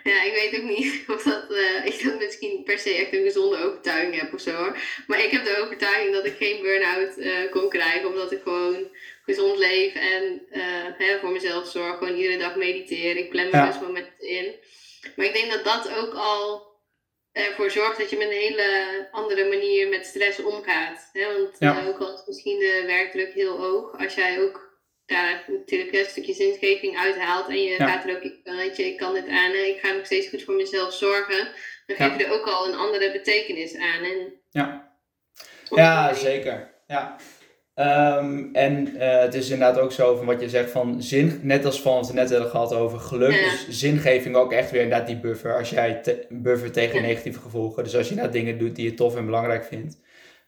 [0.02, 3.22] Ja, ik weet ook niet of dat, eh, ik dat misschien per se echt een
[3.22, 4.76] gezonde overtuiging heb of zo hoor.
[5.06, 7.14] Maar ik heb de overtuiging dat ik geen burn-out
[7.50, 8.88] kon krijgen, omdat ik gewoon
[9.24, 10.42] gezond leef en
[10.98, 11.98] hè, voor mezelf zorg.
[11.98, 13.16] Gewoon iedere dag mediteer.
[13.16, 13.70] Ik plan mijn Ja.
[13.70, 14.54] rustmomenten in.
[15.16, 16.72] Maar ik denk dat dat ook al
[17.32, 21.10] ervoor zorgt dat je met een hele andere manier met stress omgaat.
[21.12, 21.32] Hè?
[21.32, 21.86] Want Ja.
[21.86, 24.63] ook al is misschien de werkdruk heel hoog, als jij ook
[25.06, 27.86] daar natuurlijk een stukje zingeving uithaalt en je Ja.
[27.88, 30.54] gaat er ook, weet je, ik kan dit aan, ik ga nog steeds goed voor
[30.54, 31.48] mezelf zorgen,
[31.86, 34.04] dan geef je er ook al een andere betekenis aan.
[34.04, 34.92] En Ja.
[35.70, 36.70] Ja, zeker.
[36.86, 37.16] Ja.
[37.74, 41.64] Ehm, en eh, het is inderdaad ook zo van wat je zegt van zin, net
[41.64, 43.52] als van wat we net hebben gehad over geluk, Ja.
[43.52, 45.56] is zingeving ook echt weer inderdaad die buffer.
[45.56, 47.06] Als jij te- buffer tegen Ja.
[47.06, 49.98] negatieve gevolgen, dus als je inderdaad dingen doet die je tof en belangrijk vindt.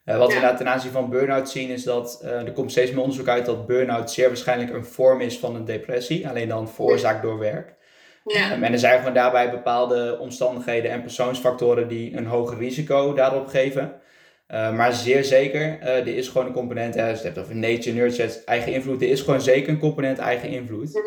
[0.07, 2.99] Eh, wat we ten aanzien van burn-out zien is dat eh, er komt steeds meer
[2.99, 7.21] onderzoek uit dat burn-out zeer waarschijnlijk een vorm is van een depressie, alleen dan veroorzaakt
[7.21, 7.75] door werk.
[8.25, 13.13] Ja, Um, en er zijn gewoon daarbij bepaalde omstandigheden en persoonsfactoren die een hoger risico
[13.13, 13.93] daarop geven.
[14.51, 17.55] Uh, maar zeer zeker, er is gewoon een component, hè, als je het hebt over
[17.55, 21.01] nature, nurture, eigen invloed, er is gewoon zeker een component eigen invloed.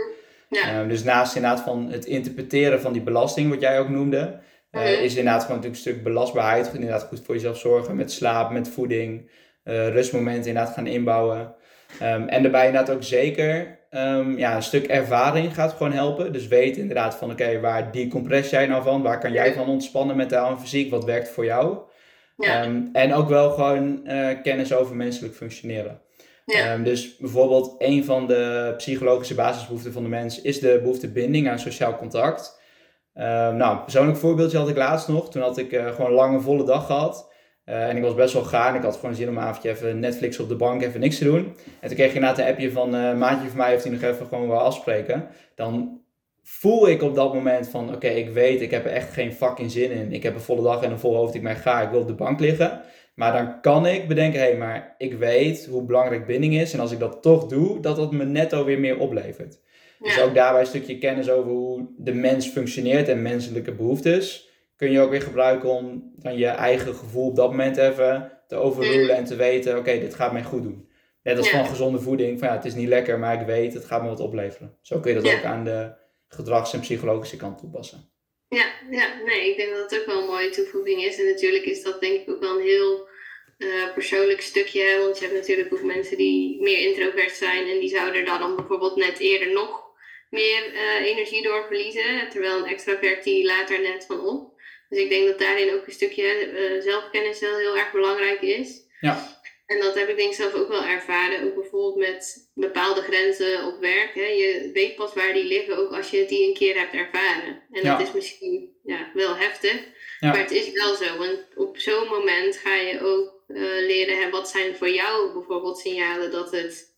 [0.48, 4.38] ja, Um, dus naast inderdaad van het interpreteren van die belasting, wat jij ook noemde,
[4.72, 5.02] uh, Mhm.
[5.02, 8.68] is inderdaad gewoon natuurlijk een stuk belastbaarheid, inderdaad goed voor jezelf zorgen met slaap, met
[8.68, 9.30] voeding,
[9.64, 11.54] uh, rustmomenten inderdaad gaan inbouwen.
[12.02, 16.32] Um, en daarbij inderdaad ook zeker um, ja, een stuk ervaring gaat gewoon helpen.
[16.32, 19.02] Dus weet inderdaad van oké, waar decompress jij nou van?
[19.02, 20.90] Waar kan jij van ontspannen mentaal en fysiek?
[20.90, 21.78] Wat werkt voor jou?
[22.36, 26.00] ja, Um, en ook wel gewoon uh, kennis over menselijk functioneren.
[26.44, 31.48] ja, dus bijvoorbeeld een van de psychologische basisbehoeften van de mens is de behoefte binding
[31.48, 32.59] aan sociaal contact.
[33.14, 35.30] Um, nou, persoonlijk voorbeeldje had ik laatst nog.
[35.30, 37.32] Toen had ik uh, gewoon een lange volle dag gehad.
[37.66, 40.00] Uh, en ik was best wel gaar ik had gewoon zin om een avondje even
[40.00, 41.56] Netflix op de bank even niks te doen.
[41.80, 44.02] En toen kreeg ik inderdaad een appje van uh, maatje van mij of die nog
[44.02, 45.28] even gewoon wil afspreken.
[45.54, 46.00] Dan
[46.42, 49.70] voel ik op dat moment van oké, ik weet, ik heb er echt geen fucking
[49.70, 50.12] zin in.
[50.12, 52.06] Ik heb een volle dag en een vol hoofd, ik ben ga, ik wil op
[52.06, 52.80] de bank liggen.
[53.14, 56.72] Maar dan kan ik bedenken, hé, hey, maar ik weet hoe belangrijk binding is.
[56.72, 59.60] En als ik dat toch doe, dat dat me netto weer meer oplevert.
[60.00, 64.48] Dus ook daarbij een stukje kennis over hoe de mens functioneert en menselijke behoeftes.
[64.76, 68.56] Kun je ook weer gebruiken om dan je eigen gevoel op dat moment even te
[68.56, 70.88] overrulen en te weten, oké, okay, dit gaat mij goed doen.
[71.22, 73.84] Net als van gezonde voeding, van ja, het is niet lekker, maar ik weet, het
[73.84, 74.78] gaat me wat opleveren.
[74.82, 75.92] Zo kun je dat ook aan de
[76.28, 78.10] gedrags- en psychologische kant toepassen.
[78.48, 81.18] Ja, ja, nee, ik denk dat het ook wel een mooie toevoeging is.
[81.18, 83.08] En natuurlijk is dat denk ik ook wel een heel
[83.58, 84.98] uh, persoonlijk stukje.
[84.98, 88.56] Want je hebt natuurlijk ook mensen die meer introvert zijn en die zouden daar dan
[88.56, 89.79] bijvoorbeeld net eerder nog
[90.30, 92.28] meer uh, energie door verliezen.
[92.28, 94.58] Terwijl een extravert die laat er net van op.
[94.88, 98.80] Dus ik denk dat daarin ook een stukje uh, zelfkennis wel heel erg belangrijk is.
[99.00, 99.38] Ja.
[99.66, 101.44] En dat heb ik denk ik zelf ook wel ervaren.
[101.44, 104.14] Ook bijvoorbeeld met bepaalde grenzen op werk.
[104.14, 104.26] Hè.
[104.26, 107.62] Je weet pas waar die liggen, ook als je die een keer hebt ervaren.
[107.70, 107.96] En ja.
[107.96, 109.74] dat is misschien ja, wel heftig.
[110.20, 110.28] Ja.
[110.28, 111.16] Maar het is wel zo.
[111.16, 115.78] Want op zo'n moment ga je ook uh, leren, hè, wat zijn voor jou bijvoorbeeld
[115.78, 116.89] signalen dat het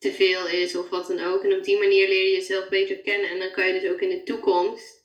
[0.00, 1.44] te veel is of wat dan ook.
[1.44, 3.30] En op die manier leer je jezelf beter kennen.
[3.30, 5.04] En dan kan je dus ook in de toekomst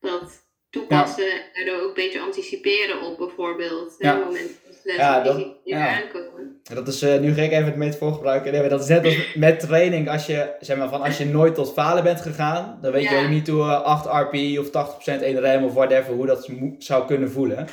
[0.00, 1.32] dat toepassen ja.
[1.32, 3.94] en daardoor ook beter anticiperen op bijvoorbeeld.
[3.98, 4.18] Ja.
[4.18, 6.02] Hè, momenten ja, dat, die ja.
[6.02, 6.60] aankomen.
[6.62, 8.52] Dat is, uh, nu ga ik even het metafoor gebruiken.
[8.52, 10.10] Nee, dat is net als met training.
[10.10, 13.18] Als je, zeg maar, van, als je nooit tot falen bent gegaan, dan weet Ja.
[13.18, 14.70] je ook niet hoe uh, 8 RPI of 80%
[15.04, 17.66] 1 rem of whatever, hoe dat zou kunnen voelen.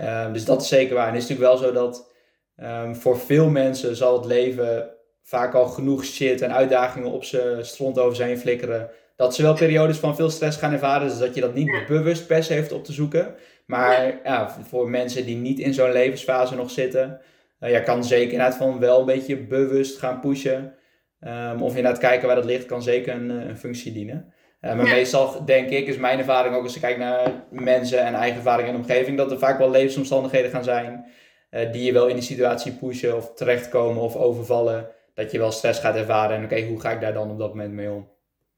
[0.00, 1.08] Uh, dus dat is zeker waar.
[1.08, 2.12] En het is natuurlijk wel zo dat
[2.56, 4.97] um, voor veel mensen zal het leven
[5.28, 8.90] vaak al genoeg shit en uitdagingen op ze stront over zijn flikkeren.
[9.16, 11.08] Dat ze wel periodes van veel stress gaan ervaren.
[11.08, 11.84] Dus dat je dat niet Ja.
[11.86, 13.34] bewust per se heeft op te zoeken.
[13.66, 17.20] Maar ja, voor mensen die niet in zo'n levensfase nog zitten.
[17.60, 20.74] Uh, ja, kan zeker inderdaad van wel een beetje bewust gaan pushen.
[21.20, 24.32] Um, of inderdaad kijken waar dat ligt, kan zeker een, een functie dienen.
[24.60, 24.92] Uh, maar Ja.
[24.94, 28.68] meestal denk ik, is mijn ervaring ook als ik kijk naar mensen en eigen ervaring
[28.68, 31.04] in de omgeving, dat er vaak wel levensomstandigheden gaan zijn.
[31.50, 34.88] uh, die je wel in die situatie pushen of terechtkomen of overvallen.
[35.18, 36.36] Dat je wel stress gaat ervaren.
[36.36, 38.10] En oké, hoe ga ik daar dan op dat moment mee om?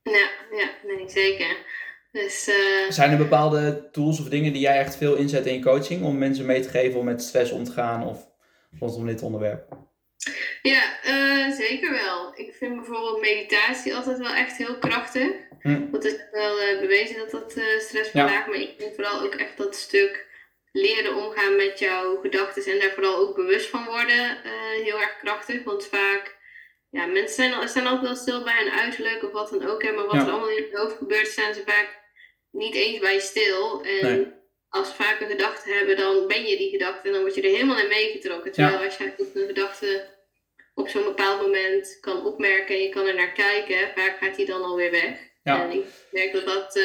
[0.02, 1.56] Ja, ja nee, zeker.
[2.12, 2.90] Dus, uh...
[2.90, 6.18] Zijn er bepaalde tools of dingen die jij echt veel inzet in je coaching om
[6.18, 8.18] mensen mee te geven om met stress om te gaan of
[8.78, 9.68] rondom dit onderwerp?
[10.62, 12.32] Ja, uh, zeker wel.
[12.34, 15.30] Ik vind bijvoorbeeld meditatie altijd wel echt heel krachtig.
[15.60, 15.90] Hm.
[15.90, 19.34] Want het is wel uh, bewezen dat dat stress verlaagt, maar ik vind vooral ook
[19.34, 20.26] echt dat stuk
[20.72, 24.36] leren omgaan met jouw gedachten en daar vooral ook bewust van worden
[24.84, 25.64] heel erg krachtig.
[25.64, 26.38] Want vaak
[26.90, 29.82] ja, mensen zijn, zijn altijd wel stil bij een uiterlijk of wat dan ook.
[29.82, 31.98] Hè, maar wat er allemaal in het hoofd gebeurt, staan ze vaak
[32.50, 33.82] niet eens bij stil.
[33.84, 34.34] En
[34.68, 37.42] als ze vaak een gedachte hebben, dan ben je die gedachte en dan word je
[37.42, 38.52] er helemaal in meegetrokken.
[38.52, 40.08] Terwijl als je een gedachte
[40.74, 44.46] op zo'n bepaald moment kan opmerken en je kan er naar kijken, vaak gaat die
[44.46, 45.18] dan alweer weg.
[45.42, 46.84] En ik merk dat dat uh,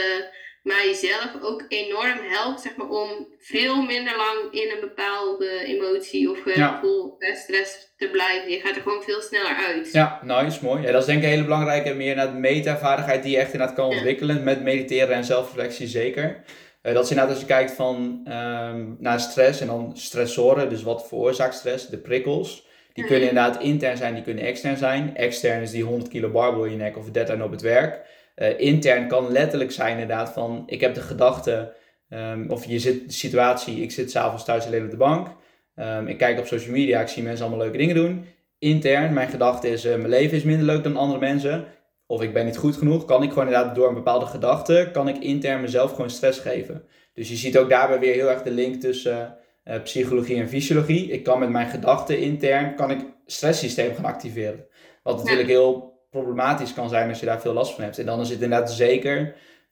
[0.66, 6.38] mijzelf ook enorm helpt zeg maar, om veel minder lang in een bepaalde emotie of
[6.44, 7.36] gevoel, ja.
[7.36, 8.52] stress te blijven.
[8.52, 9.92] Je gaat er gewoon veel sneller uit.
[9.92, 10.82] Ja, nice, mooi.
[10.82, 13.54] Ja, dat is denk ik een hele belangrijke, meer naar de metavaardigheid die je echt
[13.54, 14.44] inderdaad kan ontwikkelen.
[14.44, 16.44] Met mediteren en zelfreflectie zeker.
[16.84, 20.84] Uh, dat is inderdaad als je kijkt van, um, naar stress en dan stressoren, dus
[20.84, 22.68] wat veroorzaakt stress, de prikkels.
[22.94, 25.16] Die kunnen inderdaad intern zijn, die kunnen extern zijn.
[25.16, 28.02] Extern is die 100 kilo barbel in je nek of deadline op het werk.
[28.36, 31.74] Uh, intern kan letterlijk zijn inderdaad van, ik heb de gedachte,
[32.10, 35.28] um, of je zit de situatie, ik zit s'avonds thuis alleen op de bank.
[35.76, 38.26] Um, ik kijk op social media, ik zie mensen allemaal leuke dingen doen.
[38.60, 41.66] Intern, mijn gedachte is, uh, mijn leven is minder leuk dan andere mensen.
[42.08, 45.08] Of ik ben niet goed genoeg, kan ik gewoon inderdaad door een bepaalde gedachte, kan
[45.08, 46.84] ik intern mezelf gewoon stress geven.
[47.14, 51.12] Dus je ziet ook daarbij weer heel erg de link tussen uh, psychologie en fysiologie.
[51.12, 54.66] Ik kan met mijn gedachten intern, kan ik stresssysteem gaan activeren.
[55.04, 58.00] Wat natuurlijk heel problematisch kan zijn als je daar veel last van hebt.
[58.00, 59.18] En dan is het inderdaad zeker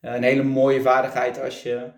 [0.02, 1.92] uh, een hele mooie vaardigheid als je,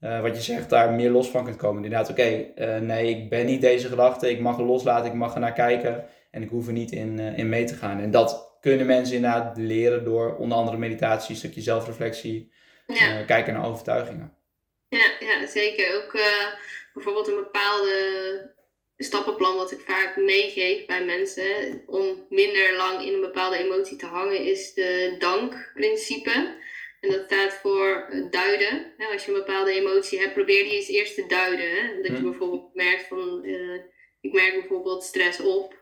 [0.00, 1.84] uh, wat je zegt, daar meer los van kunt komen.
[1.84, 5.34] Inderdaad, oké, okay, nee, ik ben niet deze gedachte, ik mag er loslaten, ik mag
[5.34, 8.00] er naar kijken en ik hoef er niet in, in mee te gaan.
[8.00, 12.52] En dat kunnen mensen inderdaad leren door onder andere meditatie, een stukje zelfreflectie,
[12.86, 13.22] ja.
[13.22, 14.32] kijken naar overtuigingen.
[14.88, 15.96] Ja, ja zeker.
[15.96, 16.20] Ook
[16.94, 18.51] bijvoorbeeld een bepaalde
[19.02, 24.06] stappenplan wat ik vaak meegeef bij mensen om minder lang in een bepaalde emotie te
[24.06, 26.60] hangen is de dankprincipe.
[27.00, 28.92] En dat staat voor duiden.
[29.12, 31.96] Als je een bepaalde emotie hebt, probeer die eens eerst te duiden.
[31.96, 32.22] Dat je hm.
[32.22, 33.80] bijvoorbeeld merkt van, uh,
[34.20, 35.80] ik merk bijvoorbeeld stress op.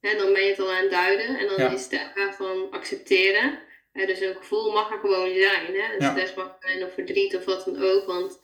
[0.00, 1.38] Dan ben je het al aan het duiden.
[1.38, 3.58] En dan is de vraag van accepteren.
[3.92, 5.74] Dus een gevoel mag er gewoon zijn.
[5.74, 6.10] Hè?
[6.10, 8.06] Stress mag zijn of verdriet of wat dan ook.
[8.06, 8.40] Want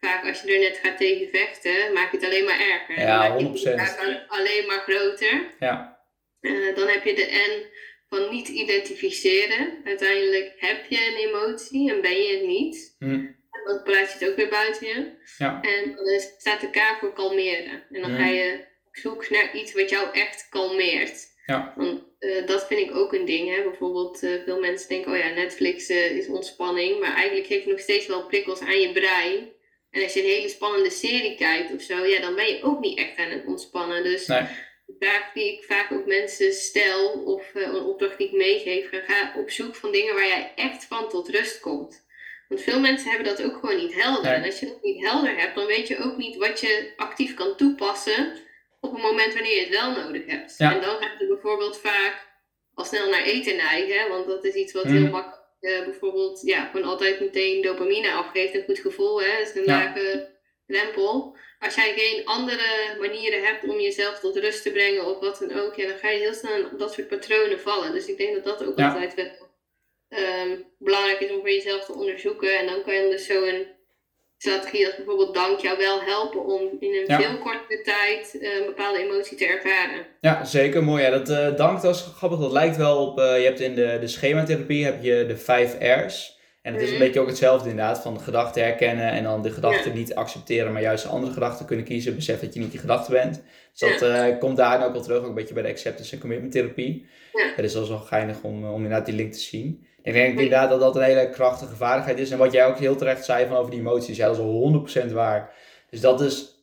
[0.00, 3.00] vaak als je er net gaat tegen vechten, maak je het alleen maar erger.
[3.00, 4.28] Ja, 100%.
[4.28, 5.54] alleen maar groter.
[5.58, 6.04] Ja.
[6.40, 7.74] Uh, dan heb je de N
[8.08, 9.80] van niet identificeren.
[9.84, 12.96] Uiteindelijk heb je een emotie en ben je het niet.
[12.98, 13.26] Hm.
[13.64, 15.12] Dan plaats je het ook weer buiten je.
[15.38, 15.60] Ja.
[15.62, 17.84] En dan staat de K voor kalmeren.
[17.90, 18.16] En dan hm.
[18.16, 21.34] ga je op zoek naar iets wat jou echt kalmeert.
[21.46, 21.72] Ja.
[21.76, 23.56] Want, uh, dat vind ik ook een ding.
[23.56, 23.62] Hè?
[23.62, 27.00] Bijvoorbeeld, uh, veel mensen denken, oh ja, Netflix is ontspanning.
[27.00, 29.54] Maar eigenlijk geef je nog steeds wel prikkels aan je brein.
[29.96, 32.80] En als je een hele spannende serie kijkt of zo, ja, dan ben je ook
[32.80, 34.02] niet echt aan het ontspannen.
[34.02, 34.42] Dus nee.
[34.86, 38.88] de vraag die ik vaak ook mensen stel, of uh, een opdracht die ik meegeef,
[38.90, 42.04] ga op zoek van dingen waar jij echt van tot rust komt.
[42.48, 44.32] Want veel mensen hebben dat ook gewoon niet helder.
[44.32, 47.34] En als je dat niet helder hebt, dan weet je ook niet wat je actief
[47.34, 48.32] kan toepassen
[48.80, 50.54] op een moment wanneer je het wel nodig hebt.
[50.58, 50.74] Ja.
[50.74, 52.26] En dan gaat het bijvoorbeeld vaak
[52.74, 55.10] al snel naar eten neigen, want dat is iets wat heel mhm.
[55.10, 55.35] makkelijk
[55.66, 58.54] uh, bijvoorbeeld ja, gewoon altijd meteen dopamine afgeeft.
[58.54, 59.38] Een goed gevoel, hè?
[59.38, 60.28] Dat is een lage
[60.66, 61.36] drempel.
[61.58, 65.58] Als jij geen andere manieren hebt om jezelf tot rust te brengen of wat dan
[65.58, 67.92] ook, ja, dan ga je heel snel op dat soort patronen vallen.
[67.92, 69.48] Dus ik denk dat dat ook altijd wel
[70.08, 72.58] um, belangrijk is om voor jezelf te onderzoeken.
[72.58, 73.66] En dan kan je dus zo een
[74.38, 78.66] strategie als bijvoorbeeld dank jou wel helpen om in een veel kortere tijd uh, een
[78.66, 80.06] bepaalde emotie te ervaren.
[80.20, 80.84] Ja, zeker.
[80.84, 81.02] Mooi.
[81.02, 82.38] Ja, dat uh, dank, dat is grappig.
[82.38, 85.76] Dat lijkt wel op, uh, je hebt in de, de schematherapie heb je de vijf
[85.80, 86.34] R's.
[86.62, 87.04] En het is een mhm.
[87.04, 91.06] beetje ook hetzelfde inderdaad, van gedachten herkennen en dan de gedachten niet accepteren, maar juist
[91.06, 92.14] andere gedachten kunnen kiezen.
[92.14, 93.42] Besef dat je niet die gedachte bent.
[93.78, 96.52] Dus dat komt daar ook al terug, ook een beetje bij de acceptance en commitment
[96.52, 97.06] therapie.
[97.32, 97.52] Ja.
[97.56, 99.86] Het is wel zo geinig om, om inderdaad die link te zien.
[100.02, 102.30] Ik denk inderdaad dat dat een hele krachtige vaardigheid is.
[102.30, 105.12] En wat jij ook heel terecht zei van over die emoties, ja, dat is 100%
[105.12, 105.54] waar.
[105.90, 106.56] Dus dat is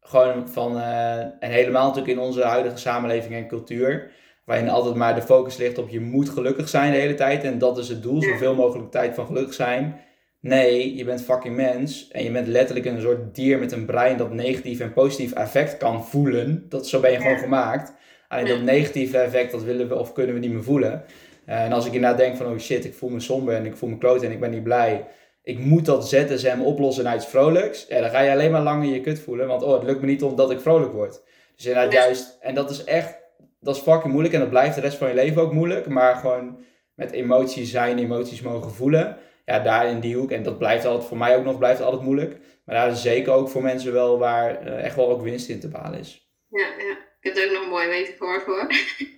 [0.00, 4.10] gewoon van, uh, en helemaal natuurlijk in onze huidige samenleving en cultuur,
[4.44, 7.44] waarin altijd maar de focus ligt op je moet gelukkig zijn de hele tijd.
[7.44, 10.00] En dat is het doel, zoveel mogelijk tijd van gelukkig zijn.
[10.42, 14.16] Nee, je bent fucking mens en je bent letterlijk een soort dier met een brein
[14.16, 16.66] dat negatief en positief effect kan voelen.
[16.68, 17.92] Dat, zo ben je gewoon gemaakt.
[18.28, 21.04] Alleen dat negatieve effect, dat willen we of kunnen we niet meer voelen.
[21.46, 23.76] Eh, en als ik inderdaad denk van, oh shit, ik voel me somber en ik
[23.76, 25.06] voel me kloot en ik ben niet blij.
[25.42, 27.86] Ik moet dat ZSM oplossen naar iets vrolijks.
[27.88, 29.46] Ja, dan ga je alleen maar lang in je kut voelen.
[29.46, 31.22] Want oh, het lukt me niet omdat ik vrolijk word.
[31.56, 33.20] Dus inderdaad juist, en dat is echt
[33.60, 35.88] dat is fucking moeilijk en dat blijft de rest van je leven ook moeilijk.
[35.88, 36.58] Maar gewoon
[36.94, 39.16] met emoties zijn, emoties mogen voelen.
[39.44, 40.30] Ja, daar in die hoek.
[40.30, 42.36] En dat blijft altijd, voor mij ook nog, blijft altijd moeilijk.
[42.64, 45.60] Maar daar is zeker ook voor mensen wel waar eh, echt wel ook winst in
[45.60, 46.28] te behalen is.
[46.50, 46.96] Ja, ja.
[47.20, 48.66] Ik heb er ook nog een mooie metafoor voor.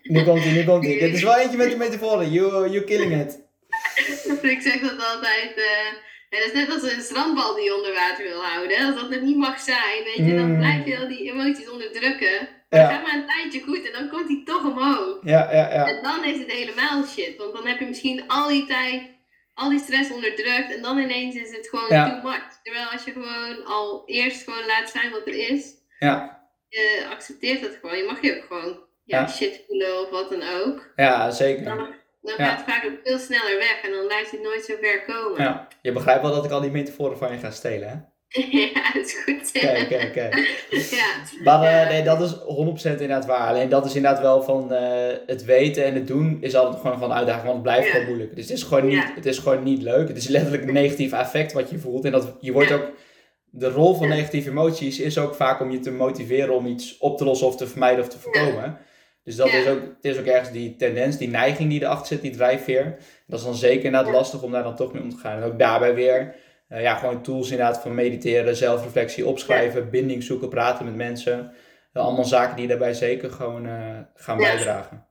[0.03, 0.99] Nu komt hij, nu komt hij.
[0.99, 2.31] Dit is wel eentje met de metaforen.
[2.33, 3.39] You, you killing it.
[4.43, 5.53] ik zeg dat altijd.
[5.57, 5.65] Uh,
[6.31, 8.87] ja, dat is net als een strandbal die je onder water wil houden.
[8.87, 10.59] Als dat het niet mag zijn, weet je, dan Mm.
[10.59, 12.49] blijf je al die emoties onderdrukken.
[12.71, 12.89] Maar Ja.
[12.91, 15.19] gaat maar een tijdje goed en dan komt hij toch omhoog.
[15.23, 15.87] Ja, ja, ja.
[15.87, 17.37] En dan is het helemaal shit.
[17.37, 19.03] Want dan heb je misschien al die tijd,
[19.55, 20.75] al die stress onderdrukt.
[20.75, 22.09] En dan ineens is het gewoon Ja.
[22.21, 22.61] too much.
[22.63, 25.73] Terwijl als je gewoon al eerst gewoon laat zijn wat er is.
[25.99, 27.97] Ja, Je accepteert dat gewoon.
[27.97, 29.29] Je mag je ook gewoon ja, Ja.
[29.29, 30.93] shit voelen of wat dan ook.
[30.97, 31.65] ja zeker.
[31.65, 33.81] Dan, gaat het vaak ook veel sneller weg.
[33.83, 35.43] En dan lijkt het nooit zo ver komen.
[35.43, 35.69] Ja.
[35.83, 37.97] Je begrijpt wel dat ik al die metaforen van je ga stelen, hè?
[38.75, 39.51] ja, dat is goed.
[39.53, 40.35] Kijk, kijk, kijk.
[40.91, 41.07] ja.
[41.45, 42.35] Maar eh, nee, dat is
[42.87, 43.49] 100% inderdaad waar.
[43.49, 46.99] Alleen dat is inderdaad wel van eh, het weten en het doen is altijd gewoon
[46.99, 47.93] van uitdaging, want het blijft Ja.
[47.93, 48.35] gewoon moeilijk.
[48.37, 49.13] Dus het is gewoon, niet, Ja.
[49.15, 50.09] het is gewoon niet leuk.
[50.09, 52.05] Het is letterlijk een negatief affect wat je voelt.
[52.05, 52.91] En dat, je wordt ook,
[53.51, 57.19] de rol van negatieve emoties is ook vaak om je te motiveren om iets op
[57.19, 58.79] te lossen of te vermijden of te voorkomen.
[59.25, 62.23] Dus dat is ook, het is ook ergens die tendens, die neiging die erachter zit,
[62.23, 62.97] die drijfveer.
[63.27, 65.37] Dat is dan zeker inderdaad lastig om daar dan toch mee om te gaan.
[65.37, 66.35] En ook daarbij weer
[66.69, 71.55] eh, ja, gewoon tools inderdaad van mediteren, zelfreflectie, opschrijven, binding zoeken, praten met mensen.
[71.93, 74.55] Eh, allemaal zaken die daarbij zeker gewoon eh, gaan Ja.
[74.55, 75.07] bijdragen.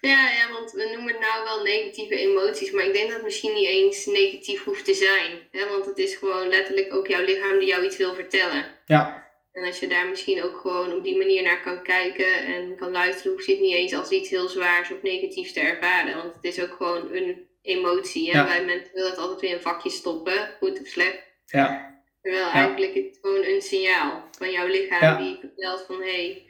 [0.00, 3.24] Ja, ja, want we noemen het nou wel negatieve emoties, maar ik denk dat het
[3.24, 5.48] misschien niet eens negatief hoeft te zijn.
[5.50, 5.68] Hè?
[5.68, 8.64] Want het is gewoon letterlijk ook jouw lichaam die jou iets wil vertellen.
[8.86, 12.76] Ja, En als je daar misschien ook gewoon op die manier naar kan kijken en
[12.76, 16.16] kan luisteren, hoeft je het niet eens als iets heel zwaars of negatiefs te ervaren.
[16.16, 18.30] Want het is ook gewoon een emotie.
[18.30, 18.44] En Ja.
[18.46, 21.22] wij mensen willen het altijd weer in een vakje stoppen, goed of slecht.
[21.46, 21.88] ja,
[22.22, 22.52] Terwijl Ja.
[22.52, 25.16] eigenlijk is het gewoon een signaal van jouw lichaam Ja.
[25.18, 26.44] die vertelt van hé,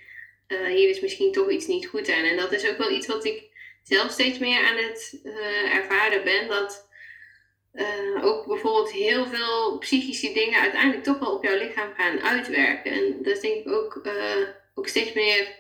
[0.47, 2.25] hey, hier is misschien toch iets niet goed aan.
[2.25, 3.43] En dat is ook wel iets wat ik
[3.83, 6.49] zelf steeds meer aan het eh, ervaren ben.
[6.49, 6.89] Dat
[7.73, 12.93] eh, ook bijvoorbeeld heel veel psychische dingen uiteindelijk toch wel op jouw lichaam gaan uitwerken.
[12.93, 14.37] En dat is denk ik ook, eh,
[14.75, 15.59] ook steeds meer.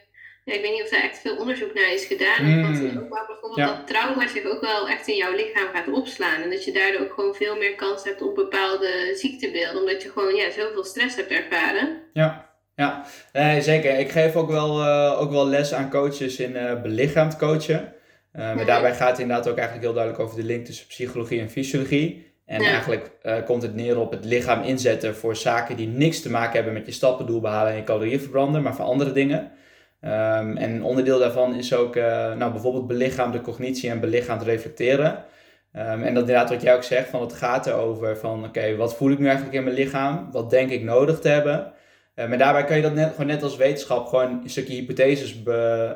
[0.51, 2.44] Ja, ik weet niet of daar echt veel onderzoek naar is gedaan.
[2.44, 2.62] Mm.
[2.62, 3.66] Want ook wel bijvoorbeeld Ja.
[3.66, 6.42] dat trauma zich ook wel echt in jouw lichaam gaat opslaan.
[6.42, 9.80] En dat je daardoor ook gewoon veel meer kans hebt op bepaalde ziektebeelden.
[9.80, 11.88] Omdat je gewoon ja, zoveel stress hebt ervaren.
[12.12, 12.48] ja.
[12.76, 13.98] Ja, nee, zeker.
[13.98, 17.92] Ik geef ook wel, eh, ook wel les aan coaches in eh belichaamd coachen.
[18.32, 18.66] Eh, maar Mhm.
[18.66, 22.32] daarbij gaat het inderdaad ook eigenlijk heel duidelijk over de link tussen psychologie en fysiologie.
[22.46, 22.68] En Ja.
[22.70, 23.11] eigenlijk
[23.46, 26.86] komt het neer op het lichaam inzetten voor zaken die niks te maken hebben met
[26.86, 29.53] je stappendoel behalen en je calorieën verbranden, maar voor andere dingen.
[30.01, 35.24] Ehm, en een onderdeel daarvan is ook eh, nou, bijvoorbeeld belichaamde cognitie en belichaamd reflecteren.
[35.72, 38.96] Ehm, en dat inderdaad wat jij ook zegt, van het gaat erover van oké, wat
[38.96, 40.28] voel ik nu eigenlijk in mijn lichaam?
[40.32, 41.72] Wat denk ik nodig te hebben?
[42.14, 45.42] Eh, maar daarbij kan je dat net, gewoon net als wetenschap gewoon een stukje hypotheses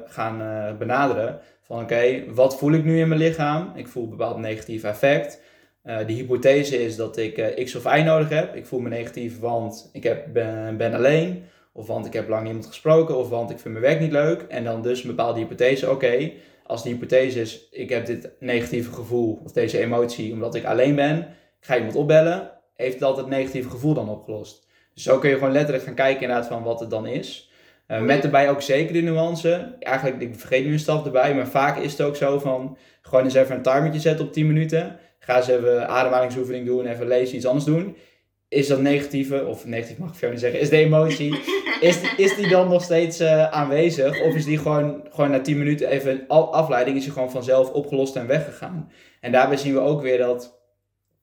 [0.07, 1.41] gaan eh, benaderen.
[1.63, 3.73] Van oké, wat voel ik nu in mijn lichaam?
[3.75, 5.43] Ik voel een bepaald negatief effect.
[5.83, 8.55] Eh de hypothese is dat ik X of Y nodig heb.
[8.55, 10.33] Ik voel me negatief, want ik heb,
[10.77, 11.45] ben alleen.
[11.77, 13.17] Of want ik heb lang niemand gesproken.
[13.17, 14.43] Of want ik vind mijn werk niet leuk.
[14.43, 15.91] En dan dus een bepaalde hypothese.
[15.91, 16.33] Oké,
[16.67, 20.95] als de hypothese is, ik heb dit negatieve gevoel of deze emotie omdat ik alleen
[20.95, 21.19] ben.
[21.61, 22.51] Ik ga iemand opbellen.
[22.75, 24.67] Heeft dat het negatieve gevoel dan opgelost?
[24.95, 27.51] Dus zo kun je gewoon letterlijk gaan kijken inderdaad van wat het dan is.
[27.87, 29.77] Eh, met erbij ook zeker de nuance.
[29.81, 31.35] Eigenlijk, ik vergeet nu een stap erbij.
[31.35, 34.47] Maar vaak is het ook zo van, gewoon eens even een timertje zetten op 10
[34.47, 34.99] minuten.
[35.19, 37.97] Ga eens even ademhalingsoefening doen, even lezen, iets anders doen.
[38.55, 41.39] Is dat negatieve, of negatief mag ik veel niet zeggen, is de emotie,
[41.81, 44.23] is, is die dan nog steeds eh, aanwezig?
[44.23, 48.17] Of is die gewoon, gewoon na 10 minuten even afleiding, is die gewoon vanzelf opgelost
[48.17, 48.91] en weggegaan?
[49.21, 50.61] En daarbij zien we ook weer dat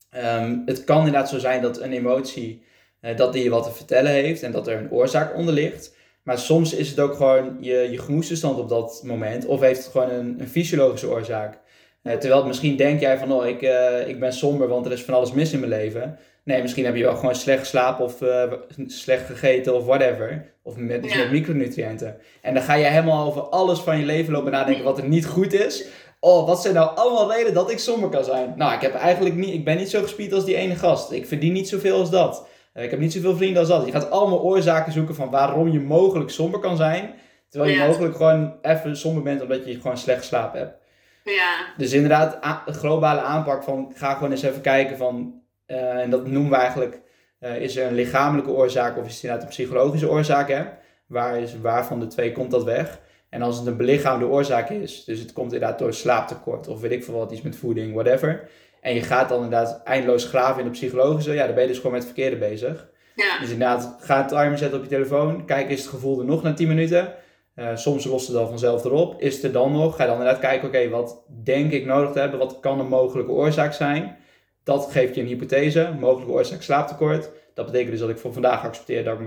[0.09, 2.63] ehm, het kan inderdaad zo zijn dat een emotie,
[2.99, 5.95] eh, dat die je wat te vertellen heeft en dat er een oorzaak onder ligt.
[6.23, 9.91] Maar soms is het ook gewoon je, je gemoedstoestand op dat moment, of heeft het
[9.91, 11.59] gewoon een, fysiologische oorzaak.
[12.03, 13.61] Eh, terwijl misschien denk jij van, oh, ik,
[14.07, 16.19] ik ben somber, want er is van alles mis in mijn leven.
[16.43, 18.51] Nee, misschien heb je wel gewoon slecht geslapen of eh,
[18.85, 20.53] slecht gegeten of whatever.
[20.63, 21.17] Of met, Ja.
[21.17, 22.17] met micronutriënten.
[22.41, 25.25] En dan ga je helemaal over alles van je leven lopen nadenken wat er niet
[25.25, 25.85] goed is.
[26.19, 28.53] Oh, wat zijn nou allemaal redenen dat ik somber kan zijn?
[28.57, 31.11] Nou, ik heb eigenlijk niet, ik ben niet zo gespied als die ene gast.
[31.11, 32.47] Ik verdien niet zoveel als dat.
[32.73, 33.85] Eh, ik heb niet zoveel vrienden als dat.
[33.85, 37.13] Je gaat allemaal oorzaken zoeken van waarom je mogelijk somber kan zijn.
[37.49, 37.87] Terwijl je Ja.
[37.87, 40.79] mogelijk gewoon even somber bent omdat je gewoon slecht geslapen hebt.
[41.23, 45.40] Ja, Dus inderdaad, globale aanpak van ga gewoon eens even kijken van,
[45.80, 47.01] en dat noemen we eigenlijk,
[47.39, 50.49] eh, is er een lichamelijke oorzaak of is het inderdaad een psychologische oorzaak?
[50.49, 50.63] Hè?
[51.05, 52.99] Waar, is, waar van de twee komt dat weg?
[53.30, 56.91] En als het een belichaamde oorzaak is, dus het komt inderdaad door slaaptekort of weet
[56.91, 58.49] ik veel wat, iets met voeding, whatever.
[58.82, 61.78] En je gaat dan inderdaad eindeloos graven in de psychologische, ja, dan ben je dus
[61.78, 62.89] gewoon met het verkeerde bezig.
[63.15, 65.45] ja, Dus inderdaad, ga een timer zetten op je telefoon.
[65.45, 67.13] Kijk, is het gevoel er nog na 10 minuten?
[67.55, 69.22] Uh, soms lost het dan vanzelf erop.
[69.22, 72.19] Is er dan nog, ga je dan inderdaad kijken, oké, wat denk ik nodig te
[72.19, 72.39] hebben?
[72.39, 74.17] Wat kan een mogelijke oorzaak zijn?
[74.64, 77.30] Dat geeft je een hypothese, mogelijke oorzaak slaaptekort.
[77.53, 79.26] Dat betekent dus dat ik voor vandaag accepteer dat ik,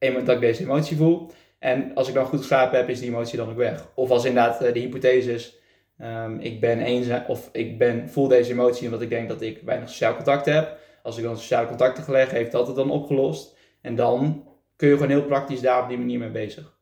[0.00, 1.30] me, dat ik deze emotie voel.
[1.58, 3.88] En als ik dan goed geslapen heb, is die emotie dan ook weg.
[3.94, 5.56] Of als inderdaad uh, de hypothese is,
[5.98, 9.60] um, ik ben eenzaam, of ik ben, voel deze emotie omdat ik denk dat ik
[9.64, 10.78] weinig sociaal contact heb.
[11.02, 13.56] Als ik dan sociale contacten gelegd, heeft dat het dan opgelost.
[13.80, 16.76] En dan kun je gewoon heel praktisch daar op die manier mee bezig.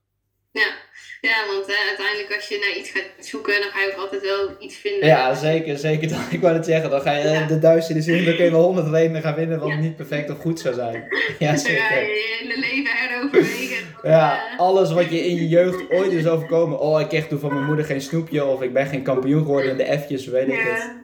[0.50, 0.72] Ja,
[1.20, 4.56] ja want uiteindelijk als je naar iets gaat zoeken, dan ga je ook altijd wel
[4.58, 5.06] iets vinden.
[5.08, 5.78] Ja, zeker.
[5.78, 6.08] zeker.
[6.08, 7.46] Dan, ik wou het zeggen, dan ga je ja.
[7.46, 9.76] de duizenden zin, dan kun je wel honderd redenen gaan vinden wat ja.
[9.76, 11.04] niet perfect of goed zou zijn.
[11.38, 11.78] Ja, zeker.
[11.78, 13.94] Dan ga je je hele leven heroverwegen.
[14.02, 16.78] ja, uh, alles wat je in je jeugd ooit is overkomen.
[16.78, 19.70] Oh, ik kreeg toen van mijn moeder geen snoepje of ik ben geen kampioen geworden
[19.70, 20.98] in de F'jes, weet ik het.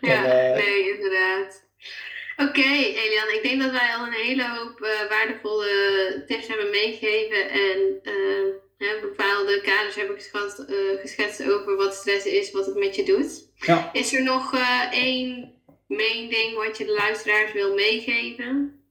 [0.00, 1.68] Ja, en, uh, nee, inderdaad.
[2.36, 6.70] Oké, okay, Elian, ik denk dat wij al een hele hoop uh, waardevolle tips hebben
[6.70, 8.54] meegegeven en uh,
[9.00, 13.48] bepaalde kaders hebben geschetst, uh, geschetst, over wat stress is, wat het met je doet.
[13.54, 13.90] Ja.
[13.92, 14.54] Is er nog
[14.90, 15.52] één
[15.86, 18.82] main ding wat je de luisteraars wil meegeven?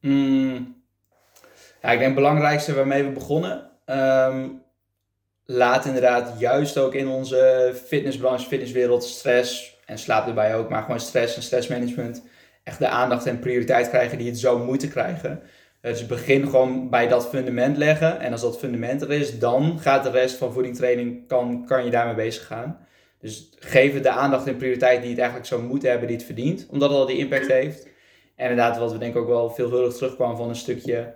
[0.00, 0.82] Mm.
[1.82, 3.70] Ja, ik denk het belangrijkste waarmee we begonnen.
[3.86, 4.62] Um,
[5.44, 11.00] laat inderdaad juist ook in onze fitnessbranche, fitnesswereld, stress en slaap erbij ook, maar gewoon
[11.00, 12.22] stress en stressmanagement
[12.64, 15.42] echt de aandacht en prioriteit krijgen die het zou moeten krijgen.
[15.88, 18.20] Dus begin gewoon bij dat fundament leggen.
[18.20, 21.90] En als dat fundament er is, dan gaat de rest van voedingtraining, kan, kan je
[21.90, 22.86] daarmee bezig gaan.
[23.18, 26.26] Dus geef het de aandacht en prioriteit die het eigenlijk zou moeten hebben, die het
[26.26, 26.66] verdient.
[26.70, 27.88] Omdat het al die impact heeft.
[28.36, 31.14] En inderdaad, wat we denk ik ook wel veelvuldig terugkwam van een stukje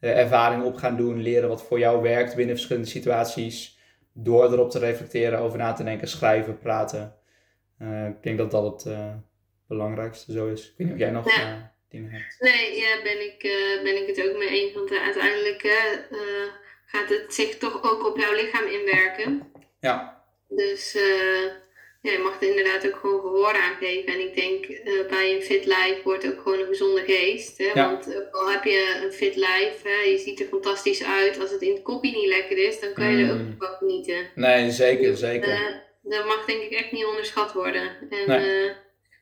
[0.00, 1.22] uh, ervaring op gaan doen.
[1.22, 3.78] Leren wat voor jou werkt binnen verschillende situaties.
[4.12, 7.14] Door erop te reflecteren, over na te denken, schrijven, praten.
[7.82, 8.92] Uh, ik denk dat dat het...
[8.92, 9.14] Uh,
[9.68, 10.66] belangrijkste zo is.
[10.66, 11.72] Ik weet niet of jij nog ja.
[11.90, 12.36] Hebt.
[12.38, 14.72] Nee, ja, ben ik, uh, ben ik het ook mee eens.
[14.72, 15.60] Want uh, uiteindelijk
[16.86, 19.52] gaat het zich toch ook op jouw lichaam inwerken.
[19.80, 20.22] Ja.
[20.48, 20.92] Dus
[22.02, 24.12] ja, je mag er inderdaad ook gewoon gehoor aan geven.
[24.12, 24.66] En ik denk
[25.08, 27.58] bij een fit life wordt ook gewoon een gezonde geest.
[27.58, 27.70] Hè?
[27.74, 27.90] Ja.
[27.90, 31.40] Want al heb je een fit life, hè, je ziet er fantastisch uit.
[31.40, 33.30] Als het in het kopje niet lekker is, dan kan je mm.
[33.30, 34.30] er ook van genieten.
[34.34, 35.82] Nee, zeker, zeker.
[36.02, 37.90] dat mag denk ik echt niet onderschat worden.
[38.10, 38.72] En, nee.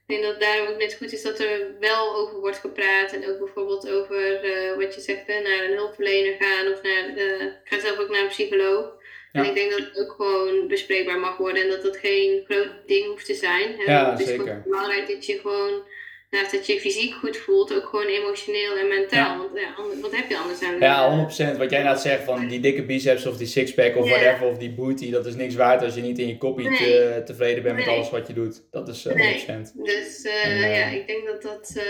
[0.06, 3.12] Ik denk dat het daarom ook net goed is dat er wel over wordt gepraat.
[3.12, 7.42] En ook bijvoorbeeld over uh, wat je zegt, naar een hulpverlener gaan of naar, uh,
[7.42, 8.94] ik ga zelf ook naar een psycholoog.
[9.32, 12.68] En ik denk dat het ook gewoon bespreekbaar mag worden en dat dat geen groot
[12.86, 13.74] ding hoeft te zijn.
[13.76, 13.92] Hè?
[13.92, 14.62] Ja, het is zeker.
[14.64, 15.82] belangrijk dat je gewoon
[16.30, 19.32] naast dat je fysiek goed voelt, ook gewoon emotioneel en mentaal.
[19.32, 19.36] Ja.
[19.38, 20.78] Want ja, wat heb je anders aan?
[20.78, 21.58] Ja, 100%.
[21.58, 24.74] Wat jij net zegt van die dikke biceps of die sixpack of whatever, of die
[24.74, 27.88] booty, dat is niks waard als je niet in je kopie te, tevreden bent met
[27.88, 28.62] alles wat je doet.
[28.70, 29.16] Dat is uh, 100%.
[29.16, 29.66] Nee.
[29.74, 31.82] Dus uh, en, uh, ja, ik denk dat dat...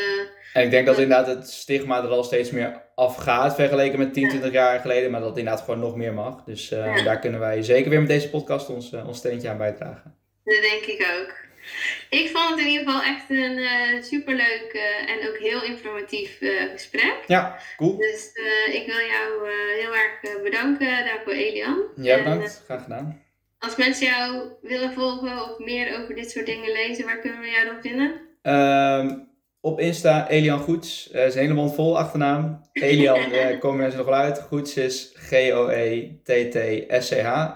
[0.52, 4.28] En ik denk dat inderdaad het stigma er al steeds meer afgaat vergeleken met 10,
[4.28, 6.44] 20 jaar geleden, maar dat het inderdaad gewoon nog meer mag.
[6.44, 6.68] Dus
[7.04, 10.14] daar kunnen wij zeker weer met deze podcast ons, ons steentje aan bijdragen.
[10.44, 11.45] Dat denk ik ook.
[12.10, 16.40] Ik vond het in ieder geval echt een uh, superleuk uh, en ook heel informatief
[16.40, 17.16] uh, gesprek.
[17.26, 17.96] Ja, cool.
[17.96, 18.30] Dus
[18.72, 19.50] ik wil jou
[19.80, 21.82] heel erg bedanken daarvoor, Elian.
[21.96, 22.62] Ja, bedankt.
[22.64, 23.24] Graag gedaan.
[23.58, 27.50] Als mensen jou willen volgen of meer over dit soort dingen lezen, waar kunnen we
[27.50, 28.20] jou dan vinden?
[28.42, 29.28] Um,
[29.66, 31.08] op Insta, Elian Goets.
[31.10, 32.60] Is een hele mond vol achternaam.
[32.72, 33.18] Elian,
[33.60, 34.40] komen mensen nog wel uit.
[34.40, 36.36] Goets is G-O-E-T-T-S-C-H.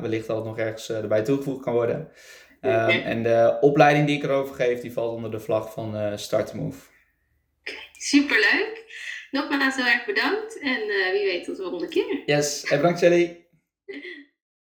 [0.00, 2.08] Wellicht dat het nog ergens erbij toegevoegd kan worden.
[2.60, 6.16] Um, en de opleiding die ik erover geef, die valt onder de vlag van uh,
[6.16, 6.78] Start Move.
[7.92, 8.84] Superleuk.
[9.30, 12.22] Nogmaals heel erg bedankt en uh, wie weet tot de volgende keer.
[12.26, 13.46] Yes, en bedankt Shelly.